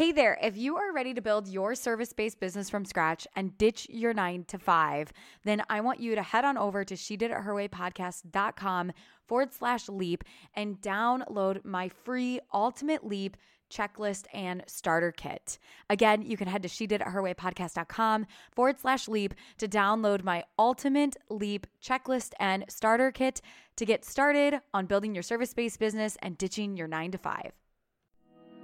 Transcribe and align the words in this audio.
Hey 0.00 0.12
there, 0.12 0.38
if 0.40 0.56
you 0.56 0.78
are 0.78 0.94
ready 0.94 1.12
to 1.12 1.20
build 1.20 1.46
your 1.46 1.74
service 1.74 2.14
based 2.14 2.40
business 2.40 2.70
from 2.70 2.86
scratch 2.86 3.26
and 3.36 3.58
ditch 3.58 3.86
your 3.90 4.14
nine 4.14 4.44
to 4.44 4.58
five, 4.58 5.12
then 5.44 5.62
I 5.68 5.82
want 5.82 6.00
you 6.00 6.14
to 6.14 6.22
head 6.22 6.42
on 6.42 6.56
over 6.56 6.86
to 6.86 6.96
she 6.96 7.18
did 7.18 7.30
it 7.30 7.36
her 7.36 7.54
way 7.54 7.68
podcast.com 7.68 8.92
forward 9.26 9.52
slash 9.52 9.90
leap 9.90 10.24
and 10.54 10.80
download 10.80 11.66
my 11.66 11.90
free 11.90 12.40
ultimate 12.54 13.06
leap 13.06 13.36
checklist 13.70 14.24
and 14.32 14.64
starter 14.66 15.12
kit. 15.12 15.58
Again, 15.90 16.22
you 16.22 16.38
can 16.38 16.48
head 16.48 16.62
to 16.62 16.68
she 16.70 16.86
did 16.86 17.02
it 17.02 17.08
her 17.08 17.20
way 17.20 17.34
podcast.com 17.34 18.26
forward 18.52 18.80
slash 18.80 19.06
leap 19.06 19.34
to 19.58 19.68
download 19.68 20.24
my 20.24 20.44
ultimate 20.58 21.18
leap 21.28 21.66
checklist 21.84 22.32
and 22.40 22.64
starter 22.70 23.12
kit 23.12 23.42
to 23.76 23.84
get 23.84 24.06
started 24.06 24.62
on 24.72 24.86
building 24.86 25.12
your 25.12 25.22
service 25.22 25.52
based 25.52 25.78
business 25.78 26.16
and 26.22 26.38
ditching 26.38 26.74
your 26.78 26.88
nine 26.88 27.10
to 27.10 27.18
five. 27.18 27.52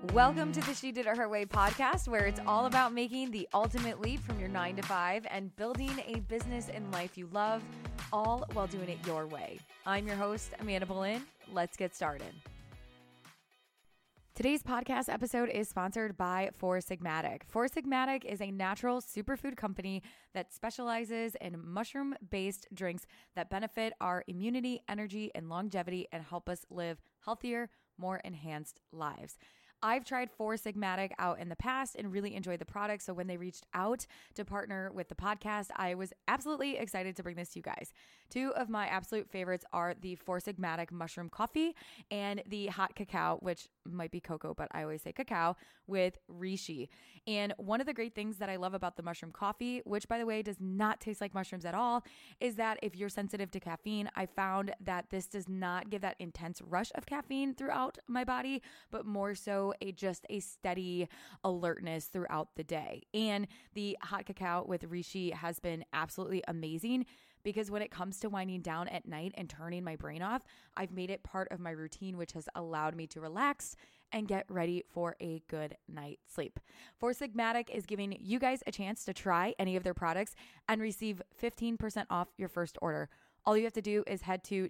Welcome 0.02 0.52
to 0.52 0.60
the 0.60 0.74
She 0.74 0.92
Did 0.92 1.06
It 1.06 1.16
Her 1.16 1.26
Way 1.26 1.46
podcast, 1.46 2.06
where 2.06 2.26
it's 2.26 2.38
all 2.46 2.66
about 2.66 2.92
making 2.92 3.30
the 3.30 3.48
ultimate 3.54 3.98
leap 3.98 4.20
from 4.20 4.38
your 4.38 4.48
nine 4.48 4.76
to 4.76 4.82
five 4.82 5.26
and 5.30 5.54
building 5.56 6.02
a 6.06 6.20
business 6.20 6.68
and 6.68 6.92
life 6.92 7.16
you 7.16 7.28
love, 7.32 7.62
all 8.12 8.46
while 8.52 8.66
doing 8.66 8.90
it 8.90 8.98
your 9.06 9.26
way. 9.26 9.58
I'm 9.86 10.06
your 10.06 10.16
host, 10.16 10.52
Amanda 10.60 10.84
Boleyn. 10.84 11.22
Let's 11.50 11.78
get 11.78 11.94
started. 11.94 12.28
Today's 14.34 14.62
podcast 14.62 15.08
episode 15.08 15.48
is 15.48 15.66
sponsored 15.66 16.14
by 16.18 16.50
Four 16.54 16.78
Sigmatic. 16.80 17.40
Four 17.48 17.66
Sigmatic 17.66 18.26
is 18.26 18.42
a 18.42 18.50
natural 18.50 19.00
superfood 19.00 19.56
company 19.56 20.02
that 20.34 20.52
specializes 20.52 21.36
in 21.40 21.58
mushroom 21.64 22.14
based 22.30 22.68
drinks 22.74 23.06
that 23.34 23.48
benefit 23.48 23.94
our 24.02 24.24
immunity, 24.28 24.82
energy, 24.90 25.30
and 25.34 25.48
longevity 25.48 26.06
and 26.12 26.22
help 26.22 26.50
us 26.50 26.66
live 26.68 27.00
healthier, 27.24 27.70
more 27.96 28.18
enhanced 28.18 28.78
lives. 28.92 29.38
I've 29.82 30.04
tried 30.04 30.30
Four 30.30 30.54
Sigmatic 30.54 31.12
out 31.18 31.38
in 31.38 31.48
the 31.48 31.56
past 31.56 31.96
and 31.96 32.12
really 32.12 32.34
enjoyed 32.34 32.58
the 32.58 32.64
product. 32.64 33.02
So 33.02 33.14
when 33.14 33.26
they 33.26 33.36
reached 33.36 33.66
out 33.74 34.06
to 34.34 34.44
partner 34.44 34.90
with 34.92 35.08
the 35.08 35.14
podcast, 35.14 35.68
I 35.76 35.94
was 35.94 36.12
absolutely 36.28 36.76
excited 36.76 37.16
to 37.16 37.22
bring 37.22 37.36
this 37.36 37.50
to 37.50 37.58
you 37.58 37.62
guys. 37.62 37.92
Two 38.30 38.52
of 38.56 38.68
my 38.68 38.86
absolute 38.86 39.30
favorites 39.30 39.64
are 39.72 39.94
the 40.00 40.16
Four 40.16 40.40
Sigmatic 40.40 40.90
mushroom 40.90 41.28
coffee 41.28 41.74
and 42.10 42.42
the 42.48 42.66
hot 42.66 42.94
cacao, 42.94 43.38
which 43.40 43.68
might 43.84 44.10
be 44.10 44.20
cocoa, 44.20 44.54
but 44.54 44.68
I 44.72 44.82
always 44.82 45.02
say 45.02 45.12
cacao 45.12 45.56
with 45.86 46.18
reishi. 46.30 46.88
And 47.28 47.54
one 47.58 47.80
of 47.80 47.86
the 47.86 47.94
great 47.94 48.14
things 48.14 48.38
that 48.38 48.48
I 48.48 48.56
love 48.56 48.74
about 48.74 48.96
the 48.96 49.02
mushroom 49.02 49.32
coffee, 49.32 49.82
which 49.84 50.08
by 50.08 50.18
the 50.18 50.26
way 50.26 50.42
does 50.42 50.56
not 50.60 51.00
taste 51.00 51.20
like 51.20 51.34
mushrooms 51.34 51.64
at 51.64 51.74
all, 51.74 52.04
is 52.40 52.56
that 52.56 52.78
if 52.82 52.96
you're 52.96 53.08
sensitive 53.08 53.50
to 53.52 53.60
caffeine, 53.60 54.10
I 54.16 54.26
found 54.26 54.74
that 54.80 55.06
this 55.10 55.26
does 55.26 55.48
not 55.48 55.90
give 55.90 56.02
that 56.02 56.16
intense 56.18 56.60
rush 56.62 56.90
of 56.94 57.06
caffeine 57.06 57.54
throughout 57.54 57.98
my 58.08 58.24
body, 58.24 58.62
but 58.90 59.06
more 59.06 59.34
so 59.34 59.65
a 59.80 59.92
just 59.92 60.26
a 60.30 60.40
steady 60.40 61.08
alertness 61.44 62.06
throughout 62.06 62.48
the 62.56 62.64
day. 62.64 63.02
And 63.14 63.46
the 63.74 63.96
hot 64.02 64.26
cacao 64.26 64.64
with 64.66 64.88
reishi 64.88 65.32
has 65.32 65.58
been 65.60 65.84
absolutely 65.92 66.42
amazing 66.48 67.06
because 67.46 67.70
when 67.70 67.80
it 67.80 67.92
comes 67.92 68.18
to 68.18 68.28
winding 68.28 68.60
down 68.60 68.88
at 68.88 69.06
night 69.06 69.32
and 69.36 69.48
turning 69.48 69.84
my 69.84 69.94
brain 69.94 70.20
off, 70.20 70.42
I've 70.76 70.90
made 70.90 71.10
it 71.10 71.22
part 71.22 71.46
of 71.52 71.60
my 71.60 71.70
routine, 71.70 72.16
which 72.16 72.32
has 72.32 72.48
allowed 72.56 72.96
me 72.96 73.06
to 73.06 73.20
relax 73.20 73.76
and 74.12 74.26
get 74.26 74.46
ready 74.48 74.82
for 74.92 75.14
a 75.20 75.42
good 75.48 75.76
night's 75.86 76.34
sleep. 76.34 76.58
Four 76.98 77.12
Sigmatic 77.12 77.70
is 77.70 77.86
giving 77.86 78.16
you 78.20 78.40
guys 78.40 78.64
a 78.66 78.72
chance 78.72 79.04
to 79.04 79.12
try 79.12 79.54
any 79.60 79.76
of 79.76 79.84
their 79.84 79.94
products 79.94 80.34
and 80.68 80.80
receive 80.80 81.22
15% 81.40 82.06
off 82.10 82.28
your 82.36 82.48
first 82.48 82.78
order. 82.82 83.08
All 83.44 83.56
you 83.56 83.62
have 83.62 83.72
to 83.74 83.82
do 83.82 84.02
is 84.08 84.22
head 84.22 84.42
to 84.44 84.68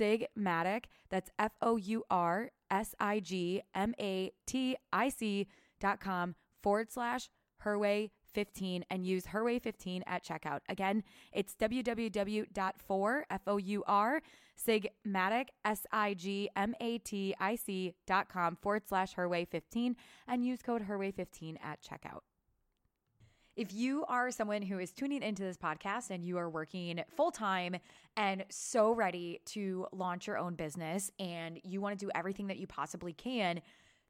www.4sigmatic, 0.00 0.84
that's 1.10 1.30
F 1.38 1.52
O 1.60 1.76
U 1.76 2.04
R 2.10 2.50
S 2.70 2.94
I 2.98 3.20
G 3.20 3.62
M 3.74 3.94
A 4.00 4.32
T 4.46 4.76
I 4.92 5.08
C 5.08 5.46
dot 5.80 6.00
com 6.00 6.34
forward 6.62 6.90
slash 6.90 7.28
herway 7.64 8.10
15 8.32 8.84
and 8.90 9.06
use 9.06 9.26
herway15 9.26 10.02
at 10.06 10.24
checkout. 10.24 10.60
Again, 10.68 11.02
it's 11.32 11.54
www.4 11.54 13.22
F 13.30 13.40
O 13.46 13.56
U 13.56 13.84
R 13.86 14.22
sigmatic 14.58 15.46
S 15.64 15.86
I 15.92 16.14
G 16.14 16.48
M 16.56 16.74
A 16.80 16.98
T 16.98 17.34
I 17.38 17.56
C 17.56 17.94
dot 18.06 18.28
com 18.28 18.56
forward 18.60 18.82
slash 18.88 19.14
herway15 19.14 19.94
and 20.26 20.44
use 20.44 20.62
code 20.62 20.88
herway15 20.88 21.56
at 21.62 21.80
checkout. 21.82 22.20
If 23.54 23.74
you 23.74 24.06
are 24.08 24.30
someone 24.30 24.62
who 24.62 24.78
is 24.78 24.92
tuning 24.92 25.22
into 25.22 25.42
this 25.42 25.58
podcast 25.58 26.10
and 26.10 26.24
you 26.24 26.38
are 26.38 26.48
working 26.48 27.02
full 27.14 27.30
time 27.30 27.76
and 28.16 28.46
so 28.48 28.92
ready 28.92 29.40
to 29.46 29.86
launch 29.92 30.26
your 30.26 30.38
own 30.38 30.54
business 30.54 31.10
and 31.18 31.60
you 31.62 31.82
want 31.82 31.98
to 31.98 32.02
do 32.02 32.10
everything 32.14 32.46
that 32.46 32.56
you 32.56 32.66
possibly 32.66 33.12
can 33.12 33.60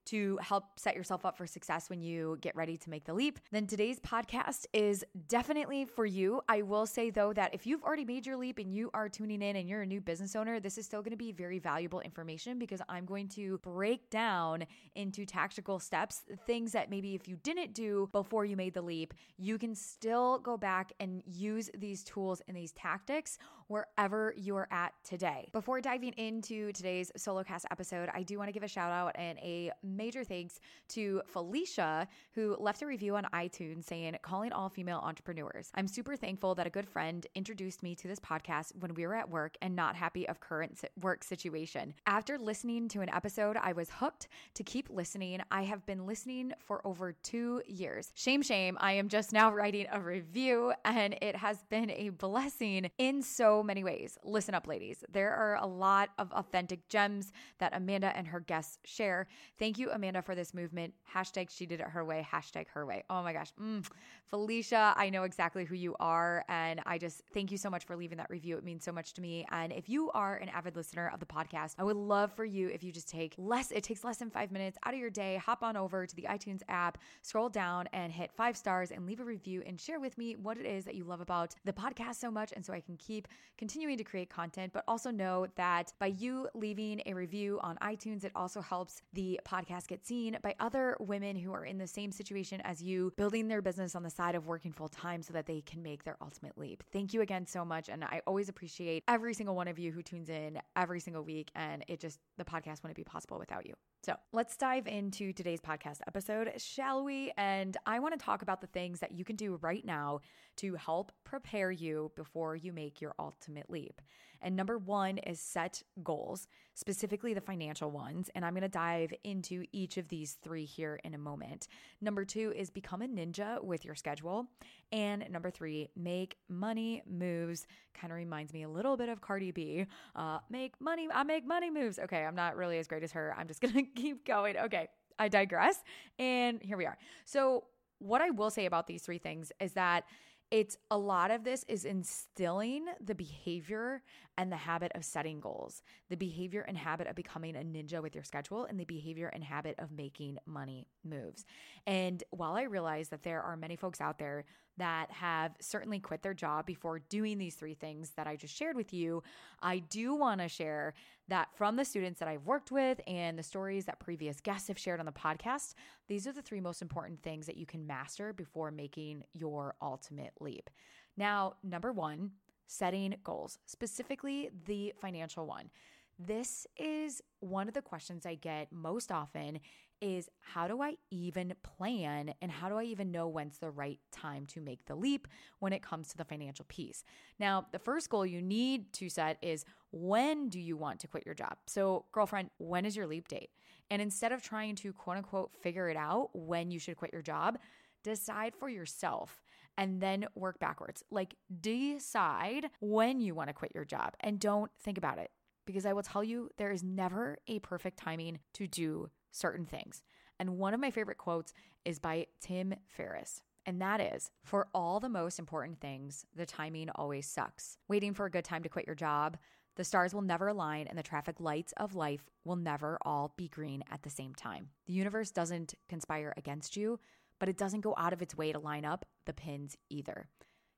to 0.06 0.38
help 0.42 0.78
set 0.78 0.96
yourself 0.96 1.24
up 1.24 1.36
for 1.36 1.46
success 1.46 1.88
when 1.90 2.02
you 2.02 2.38
get 2.40 2.54
ready 2.56 2.76
to 2.76 2.90
make 2.90 3.04
the 3.04 3.14
leap, 3.14 3.38
then 3.50 3.66
today's 3.66 4.00
podcast 4.00 4.66
is 4.72 5.04
definitely 5.28 5.84
for 5.84 6.06
you. 6.06 6.40
I 6.48 6.62
will 6.62 6.86
say 6.86 7.10
though 7.10 7.32
that 7.32 7.54
if 7.54 7.66
you've 7.66 7.82
already 7.82 8.04
made 8.04 8.26
your 8.26 8.36
leap 8.36 8.58
and 8.58 8.74
you 8.74 8.90
are 8.94 9.08
tuning 9.08 9.42
in 9.42 9.56
and 9.56 9.68
you're 9.68 9.82
a 9.82 9.86
new 9.86 10.00
business 10.00 10.36
owner, 10.36 10.60
this 10.60 10.78
is 10.78 10.86
still 10.86 11.02
going 11.02 11.12
to 11.12 11.16
be 11.16 11.32
very 11.32 11.58
valuable 11.58 12.00
information 12.00 12.58
because 12.58 12.80
I'm 12.88 13.04
going 13.04 13.28
to 13.30 13.58
break 13.58 14.10
down 14.10 14.64
into 14.94 15.24
tactical 15.24 15.78
steps 15.78 16.22
things 16.46 16.72
that 16.72 16.90
maybe 16.90 17.14
if 17.14 17.28
you 17.28 17.36
didn't 17.42 17.74
do 17.74 18.08
before 18.12 18.44
you 18.44 18.56
made 18.56 18.74
the 18.74 18.82
leap, 18.82 19.14
you 19.38 19.58
can 19.58 19.74
still 19.74 20.38
go 20.38 20.56
back 20.56 20.92
and 21.00 21.22
use 21.26 21.70
these 21.76 22.02
tools 22.04 22.42
and 22.48 22.56
these 22.56 22.72
tactics 22.72 23.38
wherever 23.68 24.34
you're 24.36 24.68
at 24.70 24.92
today. 25.02 25.48
Before 25.52 25.80
diving 25.80 26.12
into 26.14 26.72
today's 26.72 27.10
solo 27.16 27.42
cast 27.42 27.66
episode, 27.70 28.10
I 28.12 28.22
do 28.22 28.38
want 28.38 28.48
to 28.48 28.52
give 28.52 28.62
a 28.62 28.68
shout 28.68 28.92
out 28.92 29.12
and 29.14 29.38
a 29.38 29.72
major 29.96 30.24
thanks 30.24 30.60
to 30.90 31.22
Felicia, 31.26 32.08
who 32.34 32.56
left 32.58 32.82
a 32.82 32.86
review 32.86 33.16
on 33.16 33.24
iTunes 33.32 33.84
saying, 33.84 34.16
calling 34.22 34.52
all 34.52 34.68
female 34.68 35.00
entrepreneurs. 35.02 35.70
I'm 35.74 35.88
super 35.88 36.16
thankful 36.16 36.54
that 36.54 36.66
a 36.66 36.70
good 36.70 36.88
friend 36.88 37.26
introduced 37.34 37.82
me 37.82 37.94
to 37.96 38.08
this 38.08 38.18
podcast 38.18 38.72
when 38.80 38.94
we 38.94 39.06
were 39.06 39.14
at 39.14 39.30
work 39.30 39.56
and 39.62 39.74
not 39.76 39.96
happy 39.96 40.28
of 40.28 40.40
current 40.40 40.80
work 41.00 41.24
situation. 41.24 41.94
After 42.06 42.38
listening 42.38 42.88
to 42.88 43.00
an 43.00 43.08
episode, 43.10 43.56
I 43.56 43.72
was 43.72 43.90
hooked 43.90 44.28
to 44.54 44.64
keep 44.64 44.88
listening. 44.90 45.40
I 45.50 45.62
have 45.62 45.84
been 45.86 46.06
listening 46.06 46.52
for 46.58 46.86
over 46.86 47.12
two 47.12 47.62
years. 47.66 48.12
Shame, 48.14 48.42
shame. 48.42 48.76
I 48.80 48.92
am 48.92 49.08
just 49.08 49.32
now 49.32 49.52
writing 49.52 49.86
a 49.92 50.00
review 50.00 50.72
and 50.84 51.16
it 51.20 51.36
has 51.36 51.62
been 51.70 51.90
a 51.90 52.10
blessing 52.10 52.90
in 52.98 53.22
so 53.22 53.62
many 53.62 53.84
ways. 53.84 54.18
Listen 54.24 54.54
up, 54.54 54.66
ladies. 54.66 55.04
There 55.10 55.32
are 55.34 55.56
a 55.56 55.66
lot 55.66 56.10
of 56.18 56.32
authentic 56.32 56.88
gems 56.88 57.32
that 57.58 57.74
Amanda 57.74 58.16
and 58.16 58.28
her 58.28 58.40
guests 58.40 58.78
share. 58.84 59.26
Thank 59.58 59.78
you 59.78 59.81
you, 59.82 59.90
Amanda, 59.90 60.22
for 60.22 60.34
this 60.34 60.54
movement. 60.54 60.94
Hashtag 61.14 61.50
she 61.50 61.66
did 61.66 61.80
it 61.80 61.88
her 61.88 62.04
way. 62.04 62.26
Hashtag 62.30 62.66
her 62.74 62.86
way. 62.86 63.04
Oh 63.10 63.22
my 63.22 63.32
gosh. 63.32 63.52
Mm. 63.60 63.86
Felicia, 64.26 64.94
I 64.96 65.10
know 65.10 65.24
exactly 65.24 65.64
who 65.64 65.74
you 65.74 65.94
are. 66.00 66.44
And 66.48 66.80
I 66.86 66.96
just 66.98 67.22
thank 67.34 67.50
you 67.50 67.58
so 67.58 67.68
much 67.68 67.84
for 67.84 67.96
leaving 67.96 68.18
that 68.18 68.30
review. 68.30 68.56
It 68.56 68.64
means 68.64 68.84
so 68.84 68.92
much 68.92 69.12
to 69.14 69.20
me. 69.20 69.44
And 69.50 69.72
if 69.72 69.88
you 69.88 70.10
are 70.12 70.36
an 70.36 70.48
avid 70.48 70.76
listener 70.76 71.10
of 71.12 71.20
the 71.20 71.26
podcast, 71.26 71.74
I 71.78 71.84
would 71.84 71.96
love 71.96 72.32
for 72.32 72.44
you 72.44 72.68
if 72.68 72.82
you 72.82 72.92
just 72.92 73.08
take 73.08 73.34
less, 73.36 73.70
it 73.70 73.82
takes 73.82 74.04
less 74.04 74.18
than 74.18 74.30
five 74.30 74.52
minutes 74.52 74.78
out 74.86 74.94
of 74.94 75.00
your 75.00 75.10
day, 75.10 75.36
hop 75.36 75.62
on 75.62 75.76
over 75.76 76.06
to 76.06 76.16
the 76.16 76.26
iTunes 76.30 76.62
app, 76.68 76.98
scroll 77.22 77.48
down 77.48 77.88
and 77.92 78.12
hit 78.12 78.30
five 78.32 78.56
stars 78.56 78.90
and 78.90 79.06
leave 79.06 79.20
a 79.20 79.24
review 79.24 79.62
and 79.66 79.80
share 79.80 80.00
with 80.00 80.16
me 80.16 80.36
what 80.36 80.56
it 80.56 80.64
is 80.66 80.84
that 80.84 80.94
you 80.94 81.04
love 81.04 81.20
about 81.20 81.54
the 81.64 81.72
podcast 81.72 82.14
so 82.14 82.30
much. 82.30 82.52
And 82.54 82.64
so 82.64 82.72
I 82.72 82.80
can 82.80 82.96
keep 82.96 83.28
continuing 83.58 83.98
to 83.98 84.04
create 84.04 84.30
content, 84.30 84.72
but 84.72 84.84
also 84.88 85.10
know 85.10 85.46
that 85.56 85.92
by 85.98 86.06
you 86.06 86.48
leaving 86.54 87.02
a 87.06 87.12
review 87.12 87.58
on 87.62 87.76
iTunes, 87.82 88.24
it 88.24 88.32
also 88.34 88.60
helps 88.60 89.02
the 89.12 89.40
podcast 89.46 89.71
podcast 89.72 89.86
get 89.86 90.06
seen 90.06 90.38
by 90.42 90.54
other 90.60 90.96
women 91.00 91.36
who 91.36 91.52
are 91.52 91.64
in 91.64 91.78
the 91.78 91.86
same 91.86 92.12
situation 92.12 92.60
as 92.64 92.82
you, 92.82 93.12
building 93.16 93.48
their 93.48 93.62
business 93.62 93.94
on 93.94 94.02
the 94.02 94.10
side 94.10 94.34
of 94.34 94.46
working 94.46 94.72
full 94.72 94.88
time 94.88 95.22
so 95.22 95.32
that 95.32 95.46
they 95.46 95.60
can 95.60 95.82
make 95.82 96.04
their 96.04 96.16
ultimate 96.20 96.56
leap. 96.56 96.82
Thank 96.92 97.14
you 97.14 97.20
again 97.20 97.46
so 97.46 97.64
much. 97.64 97.88
And 97.88 98.04
I 98.04 98.20
always 98.26 98.48
appreciate 98.48 99.04
every 99.08 99.34
single 99.34 99.54
one 99.54 99.68
of 99.68 99.78
you 99.78 99.92
who 99.92 100.02
tunes 100.02 100.28
in 100.28 100.60
every 100.76 101.00
single 101.00 101.22
week. 101.22 101.50
And 101.54 101.84
it 101.88 102.00
just, 102.00 102.18
the 102.38 102.44
podcast 102.44 102.82
wouldn't 102.82 102.96
be 102.96 103.04
possible 103.04 103.38
without 103.38 103.66
you. 103.66 103.74
So 104.04 104.16
let's 104.32 104.56
dive 104.56 104.88
into 104.88 105.32
today's 105.32 105.60
podcast 105.60 106.00
episode, 106.08 106.50
shall 106.56 107.04
we? 107.04 107.32
And 107.36 107.76
I 107.86 108.00
want 108.00 108.18
to 108.18 108.24
talk 108.24 108.42
about 108.42 108.60
the 108.60 108.66
things 108.66 108.98
that 108.98 109.12
you 109.12 109.24
can 109.24 109.36
do 109.36 109.60
right 109.62 109.84
now 109.84 110.22
to 110.56 110.74
help 110.74 111.12
prepare 111.22 111.70
you 111.70 112.10
before 112.16 112.56
you 112.56 112.72
make 112.72 113.00
your 113.00 113.14
ultimate 113.20 113.70
leap. 113.70 114.00
And 114.42 114.56
number 114.56 114.76
one 114.76 115.18
is 115.18 115.38
set 115.38 115.84
goals, 116.02 116.48
specifically 116.74 117.32
the 117.32 117.40
financial 117.40 117.92
ones. 117.92 118.28
And 118.34 118.44
I'm 118.44 118.54
going 118.54 118.62
to 118.62 118.68
dive 118.68 119.14
into 119.22 119.64
each 119.70 119.96
of 119.98 120.08
these 120.08 120.36
three 120.42 120.64
here 120.64 120.98
in 121.04 121.14
a 121.14 121.18
moment. 121.18 121.68
Number 122.00 122.24
two 122.24 122.52
is 122.56 122.68
become 122.70 123.02
a 123.02 123.06
ninja 123.06 123.62
with 123.62 123.84
your 123.84 123.94
schedule. 123.94 124.48
And 124.90 125.24
number 125.30 125.48
three, 125.48 125.90
make 125.96 126.36
money 126.48 127.02
moves. 127.08 127.68
Kind 127.94 128.12
of 128.12 128.16
reminds 128.16 128.52
me 128.52 128.64
a 128.64 128.68
little 128.68 128.96
bit 128.96 129.08
of 129.08 129.20
Cardi 129.20 129.52
B. 129.52 129.86
Uh, 130.16 130.38
make 130.50 130.74
money, 130.80 131.06
I 131.14 131.22
make 131.22 131.46
money 131.46 131.70
moves. 131.70 132.00
Okay, 132.00 132.24
I'm 132.24 132.34
not 132.34 132.56
really 132.56 132.78
as 132.78 132.88
great 132.88 133.04
as 133.04 133.12
her. 133.12 133.34
I'm 133.38 133.46
just 133.46 133.60
going 133.60 133.74
to 133.74 133.82
keep 133.96 134.26
going. 134.26 134.56
Okay, 134.56 134.88
I 135.18 135.28
digress. 135.28 135.82
And 136.18 136.62
here 136.62 136.76
we 136.76 136.86
are. 136.86 136.98
So, 137.24 137.64
what 137.98 138.20
I 138.20 138.30
will 138.30 138.50
say 138.50 138.66
about 138.66 138.88
these 138.88 139.02
three 139.02 139.18
things 139.18 139.52
is 139.60 139.74
that 139.74 140.04
it's 140.52 140.76
a 140.90 140.98
lot 140.98 141.30
of 141.30 141.44
this 141.44 141.64
is 141.66 141.86
instilling 141.86 142.84
the 143.00 143.14
behavior 143.14 144.02
and 144.36 144.52
the 144.52 144.56
habit 144.56 144.92
of 144.94 145.02
setting 145.02 145.40
goals, 145.40 145.82
the 146.10 146.16
behavior 146.16 146.60
and 146.68 146.76
habit 146.76 147.06
of 147.06 147.14
becoming 147.14 147.56
a 147.56 147.60
ninja 147.60 148.02
with 148.02 148.14
your 148.14 148.22
schedule, 148.22 148.66
and 148.66 148.78
the 148.78 148.84
behavior 148.84 149.28
and 149.28 149.42
habit 149.42 149.76
of 149.78 149.90
making 149.92 150.36
money 150.44 150.86
moves. 151.04 151.46
And 151.86 152.22
while 152.30 152.54
I 152.54 152.64
realize 152.64 153.08
that 153.08 153.22
there 153.22 153.40
are 153.40 153.56
many 153.56 153.76
folks 153.76 154.02
out 154.02 154.18
there 154.18 154.44
that 154.78 155.10
have 155.10 155.52
certainly 155.60 156.00
quit 156.00 156.22
their 156.22 156.34
job 156.34 156.66
before 156.66 156.98
doing 156.98 157.38
these 157.38 157.54
three 157.54 157.74
things 157.74 158.10
that 158.16 158.26
I 158.26 158.36
just 158.36 158.54
shared 158.54 158.76
with 158.76 158.92
you, 158.92 159.22
I 159.60 159.78
do 159.78 160.14
want 160.14 160.40
to 160.40 160.48
share 160.48 160.94
that 161.28 161.48
from 161.54 161.76
the 161.76 161.84
students 161.84 162.18
that 162.20 162.28
I've 162.28 162.46
worked 162.46 162.72
with 162.72 163.00
and 163.06 163.38
the 163.38 163.42
stories 163.42 163.84
that 163.86 164.00
previous 164.00 164.40
guests 164.40 164.68
have 164.68 164.78
shared 164.78 165.00
on 165.00 165.06
the 165.06 165.12
podcast, 165.12 165.74
these 166.08 166.26
are 166.26 166.32
the 166.32 166.42
three 166.42 166.60
most 166.60 166.82
important 166.82 167.22
things 167.22 167.46
that 167.46 167.56
you 167.56 167.66
can 167.66 167.86
master 167.86 168.32
before 168.32 168.70
making 168.70 169.24
your 169.32 169.74
ultimate 169.80 170.32
leap. 170.40 170.70
Now, 171.16 171.54
number 171.62 171.92
one, 171.92 172.32
setting 172.66 173.14
goals, 173.22 173.58
specifically 173.66 174.50
the 174.66 174.94
financial 175.00 175.46
one. 175.46 175.70
This 176.18 176.66
is 176.76 177.20
one 177.40 177.68
of 177.68 177.74
the 177.74 177.82
questions 177.82 178.26
I 178.26 178.34
get 178.34 178.72
most 178.72 179.10
often 179.10 179.60
is 180.02 180.28
how 180.40 180.66
do 180.66 180.82
I 180.82 180.96
even 181.10 181.54
plan 181.62 182.34
and 182.42 182.50
how 182.50 182.68
do 182.68 182.76
I 182.76 182.82
even 182.82 183.12
know 183.12 183.28
when's 183.28 183.58
the 183.58 183.70
right 183.70 184.00
time 184.10 184.44
to 184.46 184.60
make 184.60 184.84
the 184.84 184.96
leap 184.96 185.28
when 185.60 185.72
it 185.72 185.82
comes 185.82 186.08
to 186.08 186.16
the 186.16 186.24
financial 186.24 186.66
piece? 186.68 187.04
Now, 187.38 187.66
the 187.70 187.78
first 187.78 188.10
goal 188.10 188.26
you 188.26 188.42
need 188.42 188.92
to 188.94 189.08
set 189.08 189.38
is 189.40 189.64
when 189.92 190.48
do 190.48 190.60
you 190.60 190.76
want 190.76 190.98
to 191.00 191.08
quit 191.08 191.24
your 191.24 191.36
job? 191.36 191.56
So, 191.66 192.04
girlfriend, 192.12 192.50
when 192.58 192.84
is 192.84 192.96
your 192.96 193.06
leap 193.06 193.28
date? 193.28 193.50
And 193.90 194.02
instead 194.02 194.32
of 194.32 194.42
trying 194.42 194.74
to 194.76 194.92
quote 194.92 195.18
unquote 195.18 195.54
figure 195.62 195.88
it 195.88 195.96
out 195.96 196.30
when 196.34 196.70
you 196.70 196.80
should 196.80 196.96
quit 196.96 197.12
your 197.12 197.22
job, 197.22 197.58
decide 198.02 198.54
for 198.56 198.68
yourself 198.68 199.42
and 199.78 200.00
then 200.00 200.26
work 200.34 200.58
backwards. 200.58 201.04
Like, 201.10 201.36
decide 201.60 202.66
when 202.80 203.20
you 203.20 203.34
want 203.34 203.48
to 203.48 203.54
quit 203.54 203.72
your 203.74 203.84
job 203.84 204.14
and 204.20 204.40
don't 204.40 204.70
think 204.82 204.98
about 204.98 205.18
it 205.18 205.30
because 205.64 205.86
I 205.86 205.92
will 205.92 206.02
tell 206.02 206.24
you, 206.24 206.50
there 206.58 206.72
is 206.72 206.82
never 206.82 207.38
a 207.46 207.60
perfect 207.60 207.98
timing 207.98 208.40
to 208.54 208.66
do 208.66 209.10
certain 209.32 209.66
things. 209.66 210.02
And 210.38 210.58
one 210.58 210.74
of 210.74 210.80
my 210.80 210.90
favorite 210.90 211.18
quotes 211.18 211.52
is 211.84 211.98
by 211.98 212.26
Tim 212.40 212.74
Ferriss. 212.86 213.42
And 213.66 213.80
that 213.80 214.00
is 214.00 214.30
for 214.44 214.68
all 214.74 215.00
the 215.00 215.08
most 215.08 215.38
important 215.38 215.80
things, 215.80 216.26
the 216.34 216.46
timing 216.46 216.90
always 216.90 217.26
sucks. 217.26 217.78
Waiting 217.88 218.14
for 218.14 218.26
a 218.26 218.30
good 218.30 218.44
time 218.44 218.62
to 218.62 218.68
quit 218.68 218.86
your 218.86 218.96
job, 218.96 219.36
the 219.76 219.84
stars 219.84 220.12
will 220.12 220.22
never 220.22 220.48
align 220.48 220.86
and 220.86 220.98
the 220.98 221.02
traffic 221.02 221.40
lights 221.40 221.72
of 221.76 221.94
life 221.94 222.28
will 222.44 222.56
never 222.56 222.98
all 223.02 223.32
be 223.36 223.48
green 223.48 223.82
at 223.90 224.02
the 224.02 224.10
same 224.10 224.34
time. 224.34 224.68
The 224.86 224.92
universe 224.92 225.30
doesn't 225.30 225.74
conspire 225.88 226.34
against 226.36 226.76
you, 226.76 226.98
but 227.38 227.48
it 227.48 227.56
doesn't 227.56 227.80
go 227.80 227.94
out 227.96 228.12
of 228.12 228.20
its 228.20 228.36
way 228.36 228.52
to 228.52 228.58
line 228.58 228.84
up 228.84 229.06
the 229.24 229.32
pins 229.32 229.76
either. 229.88 230.28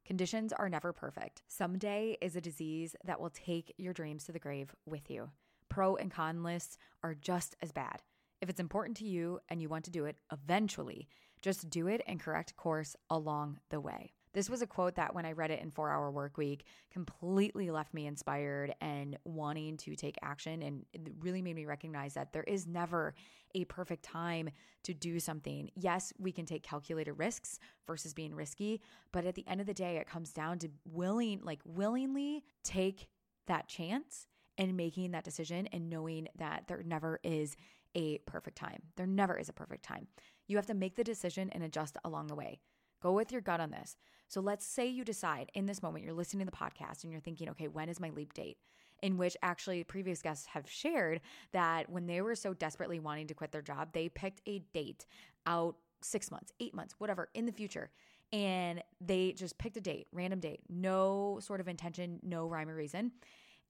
Conditions 0.04 0.52
are 0.52 0.68
never 0.68 0.92
perfect. 0.92 1.42
Someday 1.48 2.18
is 2.20 2.36
a 2.36 2.40
disease 2.40 2.94
that 3.04 3.20
will 3.20 3.30
take 3.30 3.74
your 3.78 3.94
dreams 3.94 4.24
to 4.24 4.32
the 4.32 4.38
grave 4.38 4.74
with 4.84 5.10
you. 5.10 5.30
Pro 5.70 5.96
and 5.96 6.10
con 6.10 6.42
lists 6.42 6.76
are 7.02 7.14
just 7.14 7.56
as 7.62 7.72
bad. 7.72 8.02
If 8.44 8.50
it's 8.50 8.60
important 8.60 8.98
to 8.98 9.06
you 9.06 9.40
and 9.48 9.62
you 9.62 9.70
want 9.70 9.86
to 9.86 9.90
do 9.90 10.04
it 10.04 10.16
eventually, 10.30 11.08
just 11.40 11.70
do 11.70 11.86
it 11.86 12.02
and 12.06 12.20
correct 12.20 12.54
course 12.58 12.94
along 13.08 13.58
the 13.70 13.80
way. 13.80 14.12
This 14.34 14.50
was 14.50 14.60
a 14.60 14.66
quote 14.66 14.96
that 14.96 15.14
when 15.14 15.24
I 15.24 15.32
read 15.32 15.50
it 15.50 15.62
in 15.62 15.70
4 15.70 15.90
Hour 15.90 16.10
Work 16.10 16.36
Week 16.36 16.66
completely 16.92 17.70
left 17.70 17.94
me 17.94 18.06
inspired 18.06 18.74
and 18.82 19.16
wanting 19.24 19.78
to 19.78 19.96
take 19.96 20.18
action 20.20 20.62
and 20.62 20.84
it 20.92 21.08
really 21.20 21.40
made 21.40 21.56
me 21.56 21.64
recognize 21.64 22.12
that 22.14 22.34
there 22.34 22.42
is 22.42 22.66
never 22.66 23.14
a 23.54 23.64
perfect 23.64 24.02
time 24.02 24.50
to 24.82 24.92
do 24.92 25.18
something. 25.18 25.70
Yes, 25.74 26.12
we 26.18 26.30
can 26.30 26.44
take 26.44 26.62
calculated 26.62 27.14
risks 27.14 27.58
versus 27.86 28.12
being 28.12 28.34
risky, 28.34 28.82
but 29.10 29.24
at 29.24 29.36
the 29.36 29.48
end 29.48 29.62
of 29.62 29.66
the 29.66 29.72
day 29.72 29.96
it 29.96 30.06
comes 30.06 30.34
down 30.34 30.58
to 30.58 30.68
willing 30.84 31.40
like 31.42 31.60
willingly 31.64 32.44
take 32.62 33.08
that 33.46 33.68
chance 33.68 34.26
and 34.58 34.76
making 34.76 35.12
that 35.12 35.24
decision 35.24 35.66
and 35.72 35.88
knowing 35.88 36.28
that 36.36 36.64
there 36.68 36.82
never 36.84 37.18
is 37.24 37.56
a 37.94 38.18
perfect 38.18 38.56
time. 38.56 38.82
There 38.96 39.06
never 39.06 39.36
is 39.36 39.48
a 39.48 39.54
perfect 39.54 39.84
time. 39.84 40.06
You 40.46 40.56
have 40.56 40.66
to 40.66 40.74
make 40.74 40.96
the 40.96 41.04
decision 41.04 41.50
and 41.50 41.62
adjust 41.62 41.96
along 42.04 42.26
the 42.26 42.34
way. 42.34 42.60
Go 43.02 43.12
with 43.12 43.32
your 43.32 43.40
gut 43.40 43.60
on 43.60 43.70
this. 43.70 43.96
So 44.28 44.40
let's 44.40 44.66
say 44.66 44.86
you 44.86 45.04
decide 45.04 45.50
in 45.54 45.66
this 45.66 45.82
moment, 45.82 46.04
you're 46.04 46.14
listening 46.14 46.46
to 46.46 46.50
the 46.50 46.56
podcast 46.56 47.02
and 47.02 47.12
you're 47.12 47.20
thinking, 47.20 47.50
okay, 47.50 47.68
when 47.68 47.88
is 47.88 48.00
my 48.00 48.10
leap 48.10 48.32
date? 48.32 48.58
In 49.02 49.18
which 49.18 49.36
actually 49.42 49.84
previous 49.84 50.22
guests 50.22 50.46
have 50.46 50.70
shared 50.70 51.20
that 51.52 51.90
when 51.90 52.06
they 52.06 52.22
were 52.22 52.34
so 52.34 52.54
desperately 52.54 52.98
wanting 52.98 53.26
to 53.26 53.34
quit 53.34 53.52
their 53.52 53.60
job, 53.60 53.90
they 53.92 54.08
picked 54.08 54.40
a 54.46 54.60
date 54.72 55.04
out 55.46 55.76
six 56.00 56.30
months, 56.30 56.52
eight 56.60 56.74
months, 56.74 56.94
whatever, 56.98 57.28
in 57.34 57.44
the 57.44 57.52
future. 57.52 57.90
And 58.32 58.82
they 59.00 59.32
just 59.32 59.58
picked 59.58 59.76
a 59.76 59.80
date, 59.80 60.06
random 60.12 60.40
date, 60.40 60.60
no 60.68 61.38
sort 61.40 61.60
of 61.60 61.68
intention, 61.68 62.20
no 62.22 62.46
rhyme 62.46 62.68
or 62.68 62.74
reason. 62.74 63.12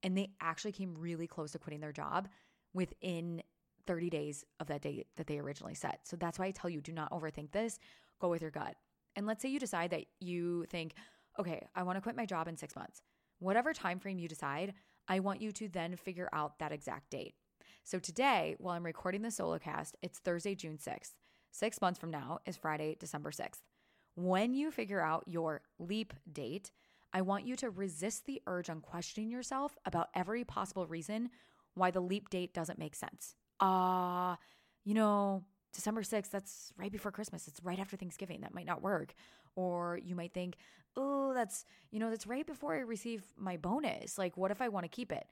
And 0.02 0.16
they 0.16 0.30
actually 0.40 0.72
came 0.72 0.94
really 0.96 1.26
close 1.26 1.52
to 1.52 1.58
quitting 1.58 1.80
their 1.80 1.92
job 1.92 2.28
within 2.72 3.42
30 3.86 4.10
days 4.10 4.44
of 4.60 4.66
that 4.68 4.82
date 4.82 5.06
that 5.16 5.26
they 5.26 5.38
originally 5.38 5.74
set. 5.74 6.00
So 6.04 6.16
that's 6.16 6.38
why 6.38 6.46
I 6.46 6.50
tell 6.50 6.70
you 6.70 6.80
do 6.80 6.92
not 6.92 7.10
overthink 7.10 7.52
this. 7.52 7.78
Go 8.20 8.28
with 8.28 8.42
your 8.42 8.50
gut. 8.50 8.76
And 9.16 9.26
let's 9.26 9.42
say 9.42 9.48
you 9.48 9.60
decide 9.60 9.90
that 9.90 10.06
you 10.20 10.64
think, 10.70 10.94
okay, 11.38 11.66
I 11.74 11.82
want 11.82 11.96
to 11.96 12.02
quit 12.02 12.16
my 12.16 12.26
job 12.26 12.48
in 12.48 12.56
6 12.56 12.76
months. 12.76 13.02
Whatever 13.38 13.72
time 13.72 13.98
frame 13.98 14.18
you 14.18 14.28
decide, 14.28 14.74
I 15.08 15.20
want 15.20 15.42
you 15.42 15.52
to 15.52 15.68
then 15.68 15.96
figure 15.96 16.28
out 16.32 16.58
that 16.58 16.72
exact 16.72 17.10
date. 17.10 17.34
So 17.84 17.98
today, 17.98 18.56
while 18.58 18.74
I'm 18.74 18.86
recording 18.86 19.22
the 19.22 19.30
solo 19.30 19.58
cast, 19.58 19.96
it's 20.02 20.18
Thursday, 20.18 20.54
June 20.54 20.78
6th. 20.78 21.12
6 21.50 21.80
months 21.80 22.00
from 22.00 22.10
now 22.10 22.40
is 22.46 22.56
Friday, 22.56 22.96
December 22.98 23.30
6th. 23.30 23.60
When 24.16 24.54
you 24.54 24.70
figure 24.70 25.00
out 25.00 25.24
your 25.26 25.62
leap 25.78 26.14
date, 26.32 26.72
I 27.12 27.20
want 27.20 27.46
you 27.46 27.54
to 27.56 27.70
resist 27.70 28.26
the 28.26 28.42
urge 28.46 28.70
on 28.70 28.80
questioning 28.80 29.30
yourself 29.30 29.76
about 29.84 30.08
every 30.14 30.44
possible 30.44 30.86
reason 30.86 31.30
why 31.74 31.90
the 31.90 32.00
leap 32.00 32.30
date 32.30 32.54
doesn't 32.54 32.78
make 32.78 32.94
sense. 32.94 33.34
Uh, 33.64 34.36
you 34.84 34.92
know, 34.92 35.42
December 35.72 36.02
6th, 36.02 36.30
that's 36.30 36.72
right 36.76 36.92
before 36.92 37.10
Christmas. 37.10 37.48
It's 37.48 37.62
right 37.64 37.78
after 37.78 37.96
Thanksgiving. 37.96 38.42
That 38.42 38.54
might 38.54 38.66
not 38.66 38.82
work. 38.82 39.14
Or 39.56 39.98
you 40.02 40.14
might 40.14 40.34
think, 40.34 40.56
oh, 40.96 41.32
that's, 41.32 41.64
you 41.90 41.98
know, 41.98 42.10
that's 42.10 42.26
right 42.26 42.46
before 42.46 42.74
I 42.74 42.80
receive 42.80 43.24
my 43.38 43.56
bonus. 43.56 44.18
Like, 44.18 44.36
what 44.36 44.50
if 44.50 44.60
I 44.60 44.68
want 44.68 44.84
to 44.84 44.88
keep 44.88 45.10
it? 45.10 45.26